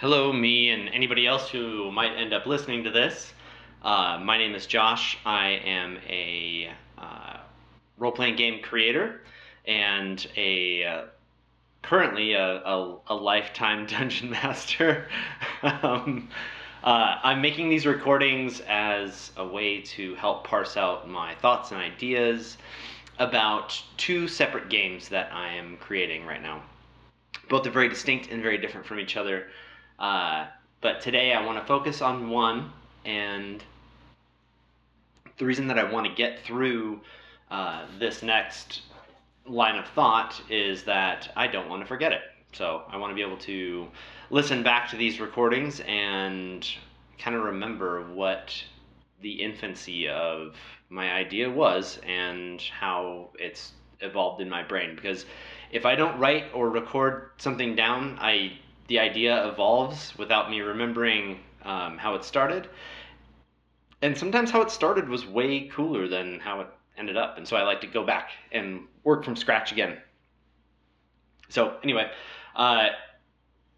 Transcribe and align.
Hello, 0.00 0.32
me 0.32 0.70
and 0.70 0.88
anybody 0.88 1.26
else 1.26 1.50
who 1.50 1.92
might 1.92 2.12
end 2.12 2.32
up 2.32 2.46
listening 2.46 2.84
to 2.84 2.90
this. 2.90 3.34
Uh, 3.82 4.18
my 4.22 4.38
name 4.38 4.54
is 4.54 4.64
Josh. 4.64 5.18
I 5.26 5.48
am 5.62 5.98
a 6.08 6.70
uh, 6.96 7.36
role 7.98 8.10
playing 8.10 8.36
game 8.36 8.62
creator 8.62 9.20
and 9.66 10.26
a 10.38 10.84
uh, 10.86 11.02
currently 11.82 12.32
a, 12.32 12.62
a, 12.62 12.96
a, 13.08 13.14
lifetime 13.14 13.84
dungeon 13.90 14.30
master. 14.30 15.06
um, 15.62 16.30
uh, 16.82 17.16
I'm 17.22 17.42
making 17.42 17.68
these 17.68 17.84
recordings 17.84 18.62
as 18.68 19.32
a 19.36 19.46
way 19.46 19.82
to 19.82 20.14
help 20.14 20.46
parse 20.46 20.78
out 20.78 21.10
my 21.10 21.34
thoughts 21.34 21.72
and 21.72 21.80
ideas 21.80 22.56
about 23.18 23.78
two 23.98 24.28
separate 24.28 24.70
games 24.70 25.10
that 25.10 25.30
I 25.30 25.48
am 25.52 25.76
creating 25.76 26.24
right 26.24 26.42
now. 26.42 26.62
Both 27.50 27.66
are 27.66 27.70
very 27.70 27.90
distinct 27.90 28.30
and 28.30 28.42
very 28.42 28.56
different 28.56 28.86
from 28.86 28.98
each 28.98 29.18
other. 29.18 29.48
Uh, 30.00 30.46
but 30.80 31.00
today 31.00 31.34
I 31.34 31.44
want 31.44 31.58
to 31.58 31.64
focus 31.66 32.00
on 32.00 32.30
one, 32.30 32.72
and 33.04 33.62
the 35.38 35.44
reason 35.44 35.68
that 35.68 35.78
I 35.78 35.84
want 35.84 36.06
to 36.06 36.14
get 36.14 36.40
through 36.40 37.00
uh, 37.50 37.84
this 37.98 38.22
next 38.22 38.82
line 39.46 39.76
of 39.76 39.86
thought 39.88 40.40
is 40.48 40.84
that 40.84 41.30
I 41.36 41.46
don't 41.46 41.68
want 41.68 41.82
to 41.82 41.86
forget 41.86 42.12
it. 42.12 42.22
So 42.52 42.82
I 42.88 42.96
want 42.96 43.10
to 43.10 43.14
be 43.14 43.22
able 43.22 43.38
to 43.38 43.88
listen 44.30 44.62
back 44.62 44.88
to 44.90 44.96
these 44.96 45.20
recordings 45.20 45.80
and 45.80 46.66
kind 47.18 47.36
of 47.36 47.42
remember 47.42 48.02
what 48.12 48.52
the 49.20 49.32
infancy 49.32 50.08
of 50.08 50.56
my 50.88 51.12
idea 51.12 51.50
was 51.50 52.00
and 52.06 52.60
how 52.60 53.28
it's 53.38 53.72
evolved 54.00 54.40
in 54.40 54.48
my 54.48 54.62
brain 54.62 54.96
because 54.96 55.26
if 55.70 55.84
I 55.84 55.94
don't 55.94 56.18
write 56.18 56.46
or 56.54 56.70
record 56.70 57.30
something 57.36 57.76
down, 57.76 58.18
I 58.20 58.58
the 58.90 58.98
idea 58.98 59.46
evolves 59.46 60.12
without 60.18 60.50
me 60.50 60.60
remembering 60.60 61.38
um, 61.62 61.96
how 61.96 62.16
it 62.16 62.24
started. 62.24 62.68
And 64.02 64.18
sometimes 64.18 64.50
how 64.50 64.62
it 64.62 64.70
started 64.70 65.08
was 65.08 65.24
way 65.24 65.68
cooler 65.68 66.08
than 66.08 66.40
how 66.40 66.62
it 66.62 66.66
ended 66.98 67.16
up. 67.16 67.38
And 67.38 67.46
so 67.46 67.56
I 67.56 67.62
like 67.62 67.80
to 67.82 67.86
go 67.86 68.04
back 68.04 68.30
and 68.50 68.80
work 69.04 69.24
from 69.24 69.36
scratch 69.36 69.70
again. 69.70 69.98
So, 71.48 71.76
anyway, 71.84 72.10
uh, 72.56 72.88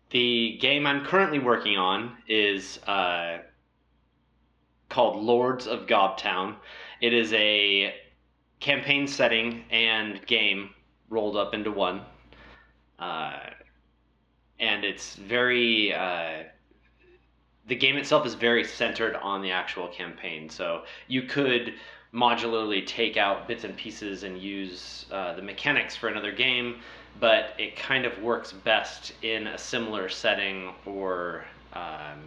the 0.09 0.57
game 0.63 0.87
I'm 0.87 1.05
currently 1.05 1.39
working 1.39 1.77
on 1.77 2.17
is 2.27 2.79
uh, 2.87 3.41
called 4.89 5.23
Lords 5.23 5.67
of 5.67 5.87
Gobtown. 5.87 6.57
It 7.03 7.13
is 7.13 7.35
a 7.35 7.95
campaign 8.61 9.07
setting 9.07 9.65
and 9.71 10.25
game 10.27 10.71
rolled 11.11 11.37
up 11.37 11.53
into 11.53 11.71
one. 11.71 12.01
Uh, 12.99 13.41
and 14.63 14.85
it's 14.85 15.17
very 15.17 15.93
uh, 15.93 16.45
the 17.69 17.77
game 17.77 17.99
itself 17.99 18.25
is 18.27 18.35
very 18.35 18.65
centered 18.65 19.15
on 19.17 19.43
the 19.43 19.51
actual 19.51 19.89
campaign. 19.89 20.49
So 20.49 20.85
you 21.07 21.23
could 21.23 21.75
modularly 22.15 22.87
take 22.87 23.19
out 23.19 23.47
bits 23.47 23.65
and 23.65 23.77
pieces 23.77 24.23
and 24.23 24.39
use 24.39 25.05
uh, 25.13 25.35
the 25.35 25.43
mechanics 25.43 25.95
for 25.95 26.09
another 26.09 26.33
game 26.33 26.77
but 27.21 27.55
it 27.59 27.77
kind 27.77 28.05
of 28.05 28.19
works 28.23 28.53
best 28.53 29.13
in 29.23 29.47
a 29.47 29.59
similar 29.59 30.09
setting 30.09 30.73
or 30.87 31.45
um, 31.73 32.21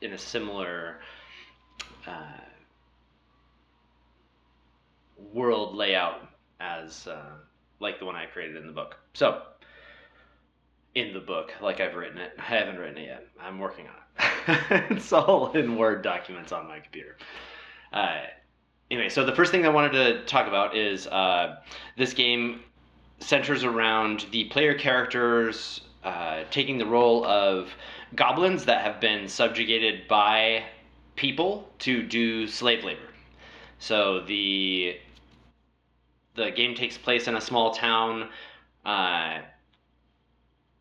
in 0.00 0.12
a 0.12 0.18
similar 0.18 0.98
uh, 2.06 2.40
world 5.32 5.74
layout 5.74 6.28
as 6.60 7.06
uh, 7.06 7.36
like 7.80 7.98
the 7.98 8.04
one 8.04 8.16
I 8.16 8.26
created 8.26 8.56
in 8.56 8.66
the 8.66 8.72
book. 8.72 8.96
So 9.14 9.42
in 10.96 11.12
the 11.12 11.20
book 11.20 11.52
like 11.60 11.78
I've 11.78 11.94
written 11.94 12.18
it. 12.18 12.32
I 12.38 12.42
haven't 12.42 12.78
written 12.78 12.96
it 12.96 13.04
yet. 13.04 13.26
I'm 13.38 13.58
working 13.58 13.86
on 13.86 13.94
it. 14.18 14.84
it's 14.96 15.12
all 15.12 15.52
in 15.52 15.76
Word 15.76 16.02
documents 16.02 16.52
on 16.52 16.66
my 16.66 16.80
computer. 16.80 17.18
Uh, 17.92 18.22
anyway, 18.90 19.10
so 19.10 19.24
the 19.24 19.34
first 19.34 19.52
thing 19.52 19.66
I 19.66 19.68
wanted 19.68 19.92
to 19.92 20.24
talk 20.24 20.48
about 20.48 20.74
is 20.74 21.06
uh, 21.08 21.56
this 21.98 22.14
game 22.14 22.62
centers 23.20 23.62
around 23.62 24.24
the 24.32 24.44
player 24.44 24.72
characters 24.74 25.82
uh, 26.02 26.44
taking 26.50 26.78
the 26.78 26.86
role 26.86 27.26
of 27.26 27.68
goblins 28.14 28.64
that 28.64 28.80
have 28.80 28.98
been 28.98 29.28
subjugated 29.28 30.08
by 30.08 30.64
people 31.14 31.68
to 31.80 32.02
do 32.02 32.46
slave 32.46 32.84
labor. 32.84 33.00
So 33.78 34.20
the 34.20 34.96
the 36.36 36.50
game 36.52 36.74
takes 36.74 36.96
place 36.96 37.28
in 37.28 37.36
a 37.36 37.40
small 37.40 37.74
town. 37.74 38.30
Uh, 38.84 39.40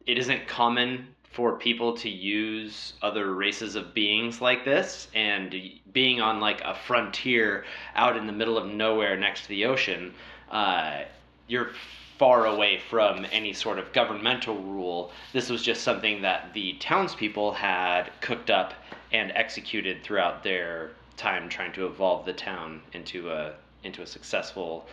it 0.06 0.18
isn't 0.18 0.48
common 0.48 1.08
for 1.32 1.58
people 1.58 1.98
to 1.98 2.10
use 2.10 2.94
other 3.02 3.34
races 3.34 3.76
of 3.76 3.94
beings 3.94 4.40
like 4.40 4.64
this 4.64 5.10
and 5.14 5.54
being 5.92 6.22
on 6.22 6.40
like 6.40 6.62
a 6.62 6.74
frontier 6.74 7.66
out 7.96 8.16
in 8.16 8.26
the 8.26 8.32
middle 8.32 8.58
of 8.58 8.68
nowhere 8.68 9.18
next 9.18 9.44
to 9.44 9.50
the 9.50 9.66
ocean 9.66 10.14
uh, 10.52 11.02
you're 11.48 11.72
far 12.18 12.46
away 12.46 12.80
from 12.90 13.26
any 13.32 13.52
sort 13.52 13.78
of 13.78 13.92
governmental 13.92 14.58
rule. 14.64 15.12
This 15.34 15.50
was 15.50 15.62
just 15.62 15.84
something 15.84 16.22
that 16.22 16.54
the 16.54 16.74
townspeople 16.80 17.52
had 17.52 18.10
cooked 18.22 18.50
up 18.50 18.74
and 19.12 19.32
executed 19.34 20.04
throughout 20.04 20.44
their 20.44 20.92
time 21.18 21.50
trying 21.50 21.74
to 21.74 21.86
evolve 21.86 22.26
the 22.26 22.34
town 22.34 22.82
into 22.94 23.32
a 23.32 23.54
into 23.84 24.02
a 24.02 24.08
successful 24.08 24.88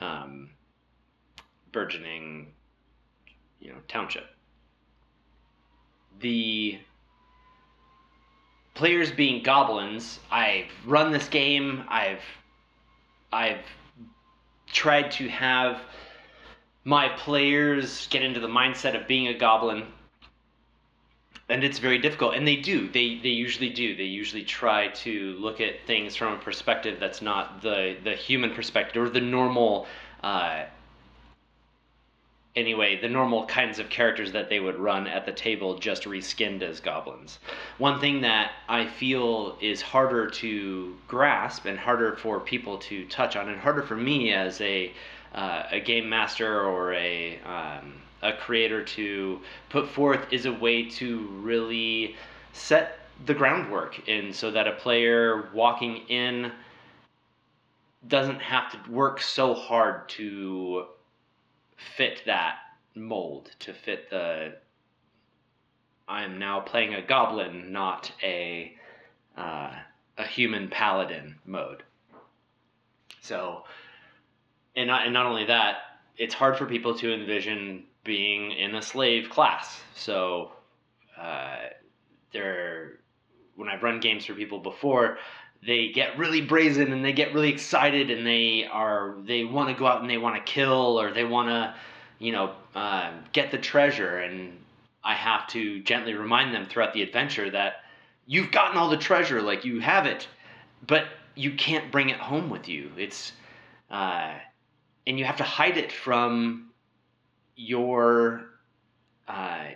um, 0.00 0.50
burgeoning 1.72 2.52
you 3.60 3.70
know 3.70 3.78
township 3.88 4.33
the 6.20 6.78
players 8.74 9.10
being 9.10 9.42
goblins, 9.42 10.18
I've 10.30 10.70
run 10.84 11.12
this 11.12 11.28
game. 11.28 11.84
I've 11.88 12.22
I've 13.32 13.64
tried 14.72 15.10
to 15.12 15.28
have 15.28 15.80
my 16.84 17.08
players 17.08 18.06
get 18.08 18.22
into 18.22 18.40
the 18.40 18.48
mindset 18.48 19.00
of 19.00 19.08
being 19.08 19.28
a 19.28 19.34
goblin. 19.34 19.86
And 21.48 21.62
it's 21.62 21.78
very 21.78 21.98
difficult. 21.98 22.34
And 22.34 22.46
they 22.46 22.56
do. 22.56 22.88
They 22.88 23.18
they 23.22 23.28
usually 23.28 23.70
do. 23.70 23.94
They 23.94 24.04
usually 24.04 24.44
try 24.44 24.88
to 24.88 25.32
look 25.38 25.60
at 25.60 25.86
things 25.86 26.16
from 26.16 26.32
a 26.34 26.38
perspective 26.38 26.98
that's 26.98 27.22
not 27.22 27.62
the 27.62 27.96
the 28.02 28.14
human 28.14 28.54
perspective 28.54 29.02
or 29.02 29.10
the 29.10 29.20
normal 29.20 29.86
uh, 30.22 30.64
anyway, 32.56 33.00
the 33.00 33.08
normal 33.08 33.46
kinds 33.46 33.78
of 33.78 33.88
characters 33.88 34.32
that 34.32 34.48
they 34.48 34.60
would 34.60 34.78
run 34.78 35.06
at 35.06 35.26
the 35.26 35.32
table 35.32 35.78
just 35.78 36.04
reskinned 36.04 36.62
as 36.62 36.80
goblins. 36.80 37.38
One 37.78 38.00
thing 38.00 38.20
that 38.22 38.52
I 38.68 38.86
feel 38.86 39.56
is 39.60 39.82
harder 39.82 40.28
to 40.30 40.96
grasp 41.08 41.66
and 41.66 41.78
harder 41.78 42.16
for 42.16 42.40
people 42.40 42.78
to 42.78 43.04
touch 43.06 43.36
on, 43.36 43.48
and 43.48 43.60
harder 43.60 43.82
for 43.82 43.96
me 43.96 44.32
as 44.32 44.60
a 44.60 44.92
uh, 45.34 45.64
a 45.72 45.80
game 45.80 46.08
master 46.08 46.62
or 46.62 46.94
a 46.94 47.40
um, 47.40 47.94
a 48.22 48.32
creator 48.32 48.82
to 48.82 49.40
put 49.68 49.88
forth 49.88 50.32
is 50.32 50.46
a 50.46 50.52
way 50.52 50.88
to 50.88 51.26
really 51.42 52.16
set 52.52 53.00
the 53.26 53.34
groundwork 53.34 54.08
in 54.08 54.32
so 54.32 54.50
that 54.50 54.66
a 54.66 54.72
player 54.72 55.50
walking 55.52 55.98
in 56.08 56.50
doesn't 58.08 58.40
have 58.40 58.70
to 58.70 58.90
work 58.90 59.20
so 59.20 59.54
hard 59.54 60.08
to 60.08 60.86
fit 61.96 62.22
that 62.26 62.56
mold 62.94 63.50
to 63.60 63.72
fit 63.72 64.10
the 64.10 64.54
I'm 66.06 66.38
now 66.38 66.60
playing 66.60 66.94
a 66.94 67.02
goblin, 67.02 67.72
not 67.72 68.12
a 68.22 68.76
uh, 69.36 69.72
a 70.18 70.26
human 70.26 70.68
paladin 70.68 71.36
mode. 71.44 71.82
So, 73.20 73.64
and 74.76 74.88
not, 74.88 75.04
and 75.04 75.14
not 75.14 75.26
only 75.26 75.46
that, 75.46 75.76
it's 76.16 76.34
hard 76.34 76.56
for 76.56 76.66
people 76.66 76.94
to 76.98 77.12
envision 77.12 77.84
being 78.04 78.52
in 78.52 78.74
a 78.74 78.82
slave 78.82 79.30
class. 79.30 79.80
So, 79.94 80.52
uh, 81.18 81.56
there, 82.32 82.98
when 83.56 83.68
I've 83.68 83.82
run 83.82 83.98
games 83.98 84.26
for 84.26 84.34
people 84.34 84.58
before, 84.60 85.18
they 85.66 85.88
get 85.88 86.18
really 86.18 86.40
brazen 86.40 86.92
and 86.92 87.04
they 87.04 87.12
get 87.12 87.32
really 87.32 87.50
excited 87.50 88.10
and 88.10 88.26
they 88.26 88.66
are 88.70 89.14
they 89.24 89.44
want 89.44 89.68
to 89.68 89.74
go 89.74 89.86
out 89.86 90.00
and 90.00 90.10
they 90.10 90.18
want 90.18 90.36
to 90.36 90.52
kill 90.52 91.00
or 91.00 91.12
they 91.12 91.24
want 91.24 91.48
to 91.48 91.74
you 92.18 92.32
know 92.32 92.52
uh, 92.74 93.12
get 93.32 93.50
the 93.50 93.58
treasure. 93.58 94.18
And 94.18 94.58
i 95.02 95.14
have 95.14 95.46
to 95.48 95.80
gently 95.80 96.14
remind 96.14 96.54
them 96.54 96.66
throughout 96.66 96.94
the 96.94 97.02
adventure 97.02 97.50
that 97.50 97.82
you've 98.26 98.50
gotten 98.50 98.78
all 98.78 98.88
the 98.88 98.96
treasure 98.96 99.42
like 99.42 99.64
you 99.64 99.80
have 99.80 100.06
it 100.06 100.26
but 100.86 101.06
you 101.34 101.52
can't 101.52 101.90
bring 101.90 102.10
it 102.10 102.18
home 102.18 102.50
with 102.50 102.68
you. 102.68 102.90
It's 102.96 103.32
uh, 103.90 104.34
and 105.06 105.18
you 105.18 105.24
have 105.24 105.36
to 105.36 105.44
hide 105.44 105.76
it 105.76 105.92
from 105.92 106.70
your 107.56 108.46
uh, 109.28 109.66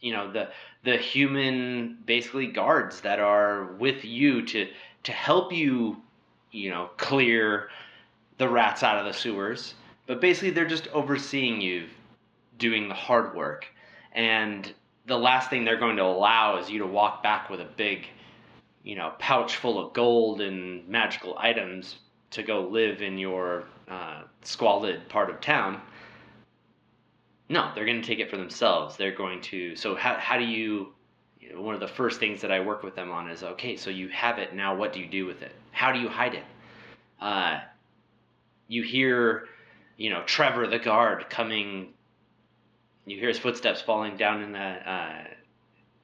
you 0.00 0.12
know 0.12 0.32
the 0.32 0.48
the 0.84 0.96
human 0.96 1.98
basically 2.04 2.46
guards 2.46 3.02
that 3.02 3.18
are 3.20 3.72
with 3.74 4.04
you 4.04 4.46
to 4.46 4.68
to 5.04 5.12
help 5.12 5.52
you, 5.52 5.96
you 6.50 6.70
know, 6.70 6.90
clear 6.96 7.68
the 8.38 8.48
rats 8.48 8.82
out 8.82 8.98
of 8.98 9.04
the 9.04 9.18
sewers. 9.18 9.74
But 10.06 10.20
basically, 10.20 10.50
they're 10.50 10.66
just 10.66 10.88
overseeing 10.88 11.60
you 11.60 11.86
doing 12.58 12.88
the 12.88 12.94
hard 12.94 13.34
work. 13.34 13.66
And 14.12 14.72
the 15.06 15.18
last 15.18 15.50
thing 15.50 15.64
they're 15.64 15.78
going 15.78 15.96
to 15.96 16.04
allow 16.04 16.58
is 16.58 16.70
you 16.70 16.78
to 16.80 16.86
walk 16.86 17.22
back 17.22 17.50
with 17.50 17.60
a 17.60 17.68
big, 17.76 18.06
you 18.82 18.96
know, 18.96 19.12
pouch 19.18 19.56
full 19.56 19.78
of 19.78 19.92
gold 19.92 20.40
and 20.40 20.86
magical 20.88 21.36
items 21.38 21.98
to 22.30 22.42
go 22.42 22.60
live 22.60 23.02
in 23.02 23.18
your 23.18 23.64
uh, 23.88 24.22
squalid 24.42 25.08
part 25.08 25.30
of 25.30 25.40
town. 25.40 25.80
No, 27.48 27.72
they're 27.74 27.84
going 27.84 28.00
to 28.00 28.06
take 28.06 28.20
it 28.20 28.30
for 28.30 28.36
themselves. 28.36 28.96
They're 28.96 29.14
going 29.14 29.40
to. 29.42 29.74
So 29.74 29.96
how 29.96 30.14
how 30.14 30.38
do 30.38 30.44
you? 30.44 30.94
You 31.50 31.60
one 31.60 31.74
of 31.74 31.80
the 31.80 31.88
first 31.88 32.20
things 32.20 32.40
that 32.42 32.52
I 32.52 32.60
work 32.60 32.82
with 32.82 32.94
them 32.94 33.10
on 33.10 33.28
is 33.28 33.42
okay. 33.42 33.76
So 33.76 33.90
you 33.90 34.08
have 34.08 34.38
it 34.38 34.54
now. 34.54 34.74
What 34.74 34.92
do 34.92 35.00
you 35.00 35.06
do 35.06 35.26
with 35.26 35.42
it? 35.42 35.52
How 35.72 35.92
do 35.92 35.98
you 35.98 36.08
hide 36.08 36.34
it? 36.34 36.44
Uh, 37.20 37.60
you 38.68 38.82
hear, 38.82 39.48
you 39.96 40.10
know, 40.10 40.22
Trevor 40.24 40.66
the 40.66 40.78
guard 40.78 41.28
coming. 41.28 41.88
You 43.06 43.18
hear 43.18 43.28
his 43.28 43.38
footsteps 43.38 43.80
falling 43.80 44.16
down 44.16 44.42
in 44.42 44.52
the 44.52 44.58
uh, 44.58 45.24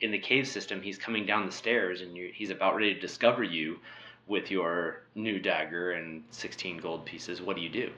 in 0.01 0.11
the 0.11 0.19
cave 0.19 0.47
system. 0.49 0.83
He's 0.83 0.99
coming 0.99 1.27
down 1.27 1.47
the 1.47 1.53
stairs, 1.53 2.01
and 2.01 2.17
he's 2.17 2.51
about 2.51 2.75
ready 2.75 2.95
to 2.95 3.01
discover 3.01 3.43
you 3.43 3.79
with 4.27 4.51
your 4.51 5.03
new 5.15 5.39
dagger 5.39 5.93
and 5.93 6.25
16 6.31 6.79
gold 6.79 7.05
pieces. 7.05 7.41
What 7.41 7.57
do 7.57 7.63
you 7.63 7.69
do? 7.69 7.93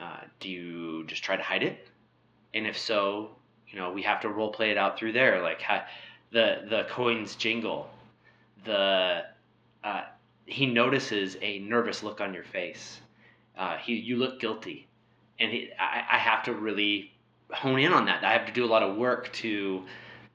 Uh, 0.00 0.20
do 0.40 0.48
you 0.48 1.04
just 1.06 1.22
try 1.22 1.36
to 1.36 1.42
hide 1.42 1.62
it? 1.62 1.88
And 2.52 2.66
if 2.66 2.78
so, 2.78 3.30
you 3.74 3.80
know, 3.80 3.90
we 3.90 4.02
have 4.02 4.20
to 4.20 4.28
role 4.28 4.52
play 4.52 4.70
it 4.70 4.78
out 4.78 4.96
through 4.96 5.12
there. 5.12 5.42
Like 5.42 5.60
ha- 5.60 5.84
the 6.30 6.62
the 6.70 6.86
coins 6.90 7.34
jingle, 7.34 7.90
the 8.64 9.24
uh, 9.82 10.02
he 10.46 10.66
notices 10.66 11.36
a 11.42 11.58
nervous 11.58 12.04
look 12.04 12.20
on 12.20 12.32
your 12.32 12.44
face. 12.44 13.00
Uh, 13.58 13.76
he 13.78 13.94
you 13.94 14.16
look 14.16 14.38
guilty, 14.38 14.86
and 15.40 15.50
he, 15.50 15.70
I, 15.78 16.04
I 16.12 16.18
have 16.18 16.44
to 16.44 16.52
really 16.52 17.10
hone 17.50 17.80
in 17.80 17.92
on 17.92 18.04
that. 18.04 18.22
I 18.22 18.32
have 18.32 18.46
to 18.46 18.52
do 18.52 18.64
a 18.64 18.70
lot 18.70 18.84
of 18.84 18.96
work 18.96 19.32
to 19.34 19.82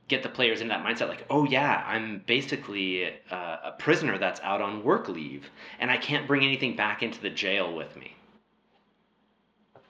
get 0.10 0.22
the 0.22 0.30
players 0.30 0.60
in 0.60 0.70
that 0.70 0.84
mindset 0.84 1.08
like 1.08 1.24
oh 1.30 1.46
yeah 1.46 1.84
i'm 1.86 2.24
basically 2.26 3.04
a, 3.04 3.14
a 3.30 3.76
prisoner 3.78 4.18
that's 4.18 4.40
out 4.40 4.60
on 4.60 4.84
work 4.84 5.08
leave 5.08 5.48
and 5.80 5.92
i 5.92 5.98
can't 5.98 6.26
bring 6.26 6.44
anything 6.44 6.76
back 6.76 7.04
into 7.04 7.22
the 7.22 7.30
jail 7.30 7.76
with 7.76 7.96
me 7.96 8.16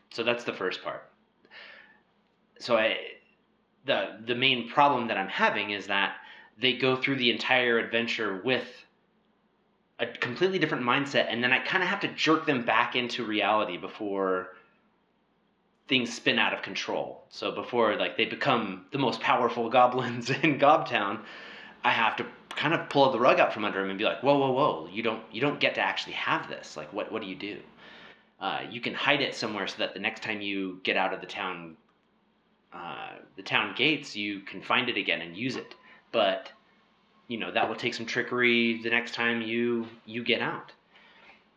so 0.09 0.21
that's 0.21 0.43
the 0.43 0.51
first 0.51 0.83
part 0.83 1.09
so 2.59 2.75
i 2.75 2.97
the 3.85 4.17
the 4.25 4.35
main 4.35 4.69
problem 4.69 5.07
that 5.07 5.17
i'm 5.17 5.27
having 5.27 5.71
is 5.71 5.87
that 5.87 6.15
they 6.57 6.73
go 6.73 6.95
through 6.95 7.15
the 7.15 7.31
entire 7.31 7.79
adventure 7.79 8.41
with 8.43 8.67
a 9.99 10.07
completely 10.07 10.59
different 10.59 10.83
mindset 10.83 11.25
and 11.29 11.43
then 11.43 11.51
i 11.51 11.59
kind 11.59 11.83
of 11.83 11.89
have 11.89 11.99
to 11.99 12.07
jerk 12.09 12.45
them 12.45 12.63
back 12.63 12.95
into 12.95 13.25
reality 13.25 13.77
before 13.77 14.49
things 15.89 16.13
spin 16.13 16.39
out 16.39 16.53
of 16.53 16.61
control. 16.61 17.23
So 17.29 17.51
before 17.51 17.97
like 17.97 18.15
they 18.15 18.25
become 18.25 18.85
the 18.91 18.99
most 18.99 19.19
powerful 19.19 19.69
goblins 19.77 20.29
in 20.29 20.59
Gobtown, 20.59 21.19
I 21.83 21.89
have 21.89 22.15
to 22.17 22.25
kind 22.51 22.73
of 22.73 22.89
pull 22.89 23.11
the 23.11 23.19
rug 23.19 23.39
out 23.39 23.53
from 23.53 23.65
under 23.65 23.81
them 23.81 23.89
and 23.89 23.99
be 23.99 24.05
like, 24.05 24.21
whoa, 24.21 24.37
whoa, 24.37 24.51
whoa, 24.51 24.89
you 24.91 25.03
don't 25.03 25.23
you 25.31 25.41
don't 25.41 25.59
get 25.59 25.75
to 25.75 25.81
actually 25.81 26.13
have 26.13 26.47
this. 26.47 26.77
Like 26.77 26.93
what 26.93 27.11
what 27.11 27.21
do 27.21 27.27
you 27.27 27.35
do? 27.35 27.57
Uh, 28.39 28.61
you 28.69 28.79
can 28.79 28.93
hide 28.93 29.19
it 29.19 29.35
somewhere 29.35 29.67
so 29.67 29.79
that 29.79 29.93
the 29.93 29.99
next 29.99 30.23
time 30.23 30.39
you 30.39 30.79
get 30.83 30.95
out 30.95 31.13
of 31.13 31.19
the 31.19 31.27
town 31.27 31.75
uh, 32.73 33.09
the 33.35 33.43
town 33.43 33.73
gates, 33.75 34.15
you 34.15 34.41
can 34.41 34.61
find 34.61 34.89
it 34.89 34.97
again 34.97 35.21
and 35.21 35.35
use 35.35 35.55
it. 35.55 35.75
But 36.11 36.51
you 37.27 37.37
know 37.37 37.51
that 37.51 37.67
will 37.67 37.75
take 37.75 37.93
some 37.93 38.05
trickery 38.05 38.81
the 38.81 38.89
next 38.89 39.13
time 39.13 39.41
you 39.41 39.87
you 40.05 40.23
get 40.23 40.41
out. 40.41 40.71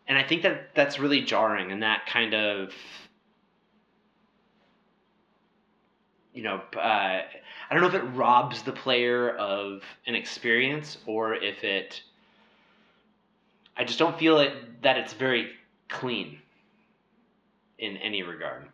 And 0.09 0.19
I 0.19 0.23
think 0.23 0.43
that 0.43 0.75
that's 0.75 0.99
really 0.99 1.23
jarring, 1.23 1.73
and 1.73 1.82
that 1.82 2.06
kind 2.06 2.35
of 2.35 2.75
you 6.32 6.43
know, 6.43 6.62
uh, 6.76 6.79
I 6.81 7.25
don't 7.70 7.81
know 7.81 7.88
if 7.88 7.94
it 7.94 8.06
robs 8.14 8.62
the 8.62 8.73
player 8.73 9.37
of 9.37 9.82
an 10.06 10.14
experience 10.14 10.99
or 11.06 11.35
if 11.35 11.62
it. 11.62 12.03
I 13.76 13.85
just 13.85 13.99
don't 13.99 14.19
feel 14.19 14.38
it 14.38 14.82
that 14.82 14.99
it's 14.99 15.12
very 15.12 15.50
clean 15.88 16.38
in 17.79 17.97
any 17.99 18.23
regard. 18.23 18.69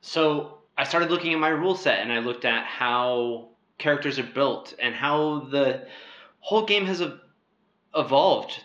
So 0.00 0.58
I 0.76 0.84
started 0.84 1.10
looking 1.10 1.32
at 1.32 1.38
my 1.38 1.48
rule 1.48 1.76
set 1.76 2.00
and 2.00 2.12
I 2.12 2.18
looked 2.18 2.44
at 2.44 2.64
how 2.64 3.48
characters 3.78 4.18
are 4.18 4.24
built 4.24 4.74
and 4.78 4.94
how 4.94 5.40
the 5.50 5.86
whole 6.40 6.66
game 6.66 6.86
has 6.86 7.02
evolved 7.94 8.62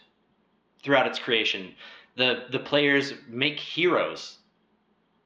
throughout 0.84 1.08
its 1.08 1.20
creation. 1.20 1.76
The 2.16 2.46
the 2.52 2.60
players 2.60 3.14
make 3.28 3.60
heroes 3.60 4.38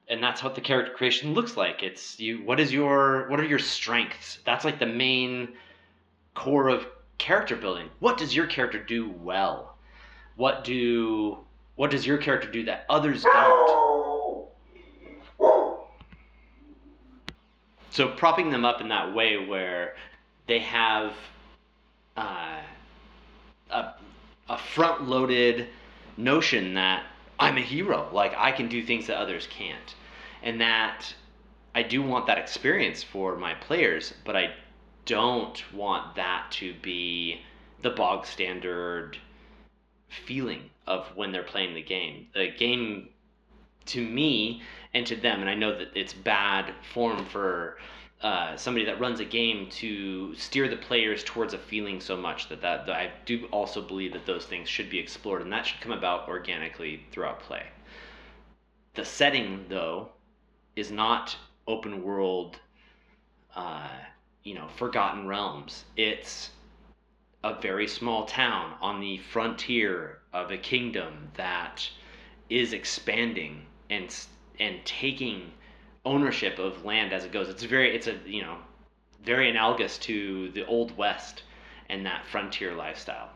and 0.08 0.22
that's 0.22 0.42
what 0.42 0.54
the 0.54 0.60
character 0.60 0.92
creation 0.92 1.34
looks 1.34 1.56
like. 1.56 1.82
It's 1.82 2.20
you 2.20 2.44
what 2.44 2.60
is 2.60 2.72
your 2.72 3.28
what 3.28 3.40
are 3.40 3.44
your 3.44 3.58
strengths? 3.58 4.38
That's 4.44 4.64
like 4.64 4.78
the 4.78 4.86
main 4.86 5.54
core 6.34 6.68
of 6.68 6.86
character 7.18 7.56
building. 7.56 7.88
What 8.00 8.18
does 8.18 8.36
your 8.36 8.46
character 8.46 8.82
do 8.82 9.10
well? 9.10 9.76
What 10.36 10.64
do 10.64 11.38
what 11.76 11.90
does 11.90 12.06
your 12.06 12.18
character 12.18 12.50
do 12.50 12.64
that 12.64 12.84
others 12.88 13.22
don't 13.22 13.93
so 17.94 18.08
propping 18.08 18.50
them 18.50 18.64
up 18.64 18.80
in 18.80 18.88
that 18.88 19.14
way 19.14 19.46
where 19.46 19.94
they 20.48 20.58
have 20.58 21.12
uh, 22.16 22.60
a, 23.70 23.94
a 24.48 24.58
front 24.58 25.08
loaded 25.08 25.68
notion 26.16 26.74
that 26.74 27.04
I'm 27.38 27.56
a 27.56 27.60
hero. 27.60 28.08
Like 28.12 28.34
I 28.36 28.50
can 28.50 28.66
do 28.66 28.82
things 28.82 29.06
that 29.06 29.16
others 29.16 29.46
can't. 29.48 29.94
And 30.42 30.60
that 30.60 31.14
I 31.76 31.84
do 31.84 32.02
want 32.02 32.26
that 32.26 32.36
experience 32.36 33.04
for 33.04 33.36
my 33.36 33.54
players, 33.54 34.12
but 34.24 34.34
I 34.34 34.54
don't 35.06 35.62
want 35.72 36.16
that 36.16 36.48
to 36.52 36.74
be 36.82 37.42
the 37.82 37.90
bog 37.90 38.26
standard 38.26 39.16
feeling 40.08 40.68
of 40.88 41.06
when 41.14 41.30
they're 41.30 41.44
playing 41.44 41.74
the 41.74 41.82
game. 41.82 42.26
The 42.34 42.48
game 42.48 43.10
to 43.86 44.04
me 44.04 44.62
and 44.94 45.06
to 45.06 45.16
them, 45.16 45.40
and 45.40 45.50
I 45.50 45.54
know 45.54 45.76
that 45.76 45.88
it's 45.94 46.12
bad 46.12 46.72
form 46.92 47.24
for 47.26 47.78
uh, 48.22 48.56
somebody 48.56 48.86
that 48.86 48.98
runs 49.00 49.20
a 49.20 49.24
game 49.24 49.68
to 49.68 50.34
steer 50.34 50.68
the 50.68 50.76
players 50.76 51.22
towards 51.24 51.52
a 51.52 51.58
feeling 51.58 52.00
so 52.00 52.16
much 52.16 52.48
that, 52.48 52.62
that, 52.62 52.86
that 52.86 52.96
I 52.96 53.10
do 53.26 53.46
also 53.50 53.82
believe 53.82 54.12
that 54.12 54.24
those 54.24 54.46
things 54.46 54.68
should 54.68 54.88
be 54.88 54.98
explored 54.98 55.42
and 55.42 55.52
that 55.52 55.66
should 55.66 55.80
come 55.80 55.92
about 55.92 56.28
organically 56.28 57.04
throughout 57.10 57.40
play. 57.40 57.66
The 58.94 59.04
setting, 59.04 59.66
though, 59.68 60.08
is 60.76 60.90
not 60.90 61.36
open 61.66 62.02
world, 62.02 62.58
uh, 63.54 63.88
you 64.44 64.54
know, 64.54 64.68
forgotten 64.76 65.26
realms. 65.26 65.84
It's 65.96 66.50
a 67.42 67.60
very 67.60 67.88
small 67.88 68.24
town 68.24 68.74
on 68.80 69.00
the 69.00 69.18
frontier 69.18 70.20
of 70.32 70.50
a 70.50 70.56
kingdom 70.56 71.30
that 71.34 71.86
is 72.48 72.72
expanding 72.72 73.66
and 73.90 74.10
and 74.58 74.84
taking 74.84 75.52
ownership 76.04 76.58
of 76.58 76.84
land 76.84 77.12
as 77.12 77.24
it 77.24 77.32
goes. 77.32 77.48
It's 77.48 77.62
very 77.62 77.94
it's 77.94 78.06
a 78.06 78.18
you 78.26 78.42
know 78.42 78.58
very 79.24 79.48
analogous 79.50 79.98
to 79.98 80.50
the 80.50 80.66
old 80.66 80.96
west 80.96 81.42
and 81.88 82.04
that 82.06 82.26
frontier 82.26 82.74
lifestyle. 82.74 83.30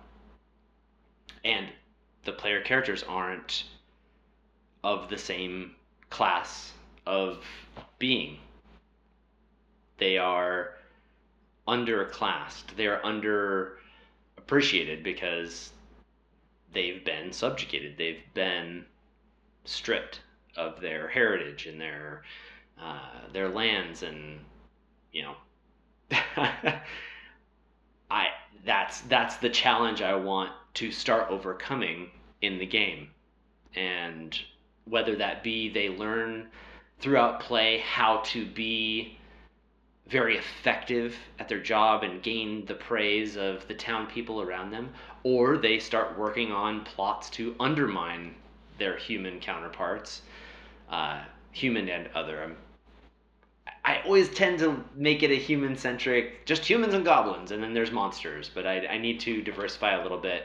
And 1.45 1.69
the 2.25 2.33
player 2.33 2.61
characters 2.63 3.03
aren't 3.03 3.65
of 4.85 5.09
the 5.09 5.19
same 5.19 5.75
class 6.11 6.73
of 7.07 7.45
being. 7.99 8.39
They 9.99 10.19
are 10.19 10.75
underclassed. 11.67 12.77
They 12.77 12.87
are 12.87 13.05
under 13.05 13.79
appreciated 14.37 15.03
because 15.03 15.73
they've 16.73 17.05
been 17.05 17.33
subjugated. 17.33 17.97
They've 17.97 18.23
been 18.35 18.85
stripped 19.65 20.21
of 20.59 20.81
their 20.81 21.09
heritage 21.09 21.67
and 21.67 21.81
their 21.81 22.23
uh, 22.81 23.31
their 23.33 23.49
lands 23.49 24.03
and 24.03 24.41
you 25.13 25.23
know 25.23 25.35
I 28.11 28.29
that's 28.65 29.01
that's 29.03 29.37
the 29.37 29.51
challenge 29.51 30.03
I 30.03 30.15
want 30.15 30.51
to 30.75 30.91
start 30.91 31.31
overcoming 31.31 32.11
in 32.43 32.59
the 32.59 32.67
game. 32.67 33.11
And 33.75 34.39
whether 34.85 35.17
that 35.17 35.43
be 35.43 35.69
they 35.69 35.89
learn 35.89 36.49
throughout 37.01 37.41
play 37.41 37.79
how 37.79 38.19
to 38.27 38.47
be 38.47 39.19
very 40.09 40.39
effective 40.39 41.15
at 41.39 41.49
their 41.49 41.61
job 41.61 42.03
and 42.03 42.23
gain 42.23 42.65
the 42.65 42.75
praise 42.75 43.37
of 43.37 43.67
the 43.69 43.75
town 43.75 44.07
people 44.07 44.41
around 44.41 44.71
them 44.71 44.89
or 45.23 45.59
they 45.59 45.79
start 45.79 46.19
working 46.19 46.51
on 46.51 46.83
plots 46.85 47.29
to 47.29 47.55
undermine 47.61 48.35
their 48.79 48.97
human 48.97 49.39
counterparts 49.39 50.23
uh, 50.91 51.23
human 51.53 51.89
and 51.89 52.09
other 52.15 52.43
I'm 52.43 52.57
I 53.89 54.03
always 54.05 54.29
tend 54.29 54.59
to 54.59 54.85
make 54.95 55.23
it 55.23 55.31
a 55.31 55.35
human 55.37 55.75
centric, 55.75 56.45
just 56.45 56.69
humans 56.69 56.93
and 56.93 57.07
goblins, 57.07 57.53
and 57.53 57.63
then 57.63 57.73
there's 57.73 57.91
monsters. 57.91 58.51
But 58.55 58.67
I, 58.67 58.87
I 58.87 58.99
need 58.99 59.19
to 59.21 59.41
diversify 59.41 59.95
a 59.95 60.03
little 60.03 60.19
bit. 60.19 60.45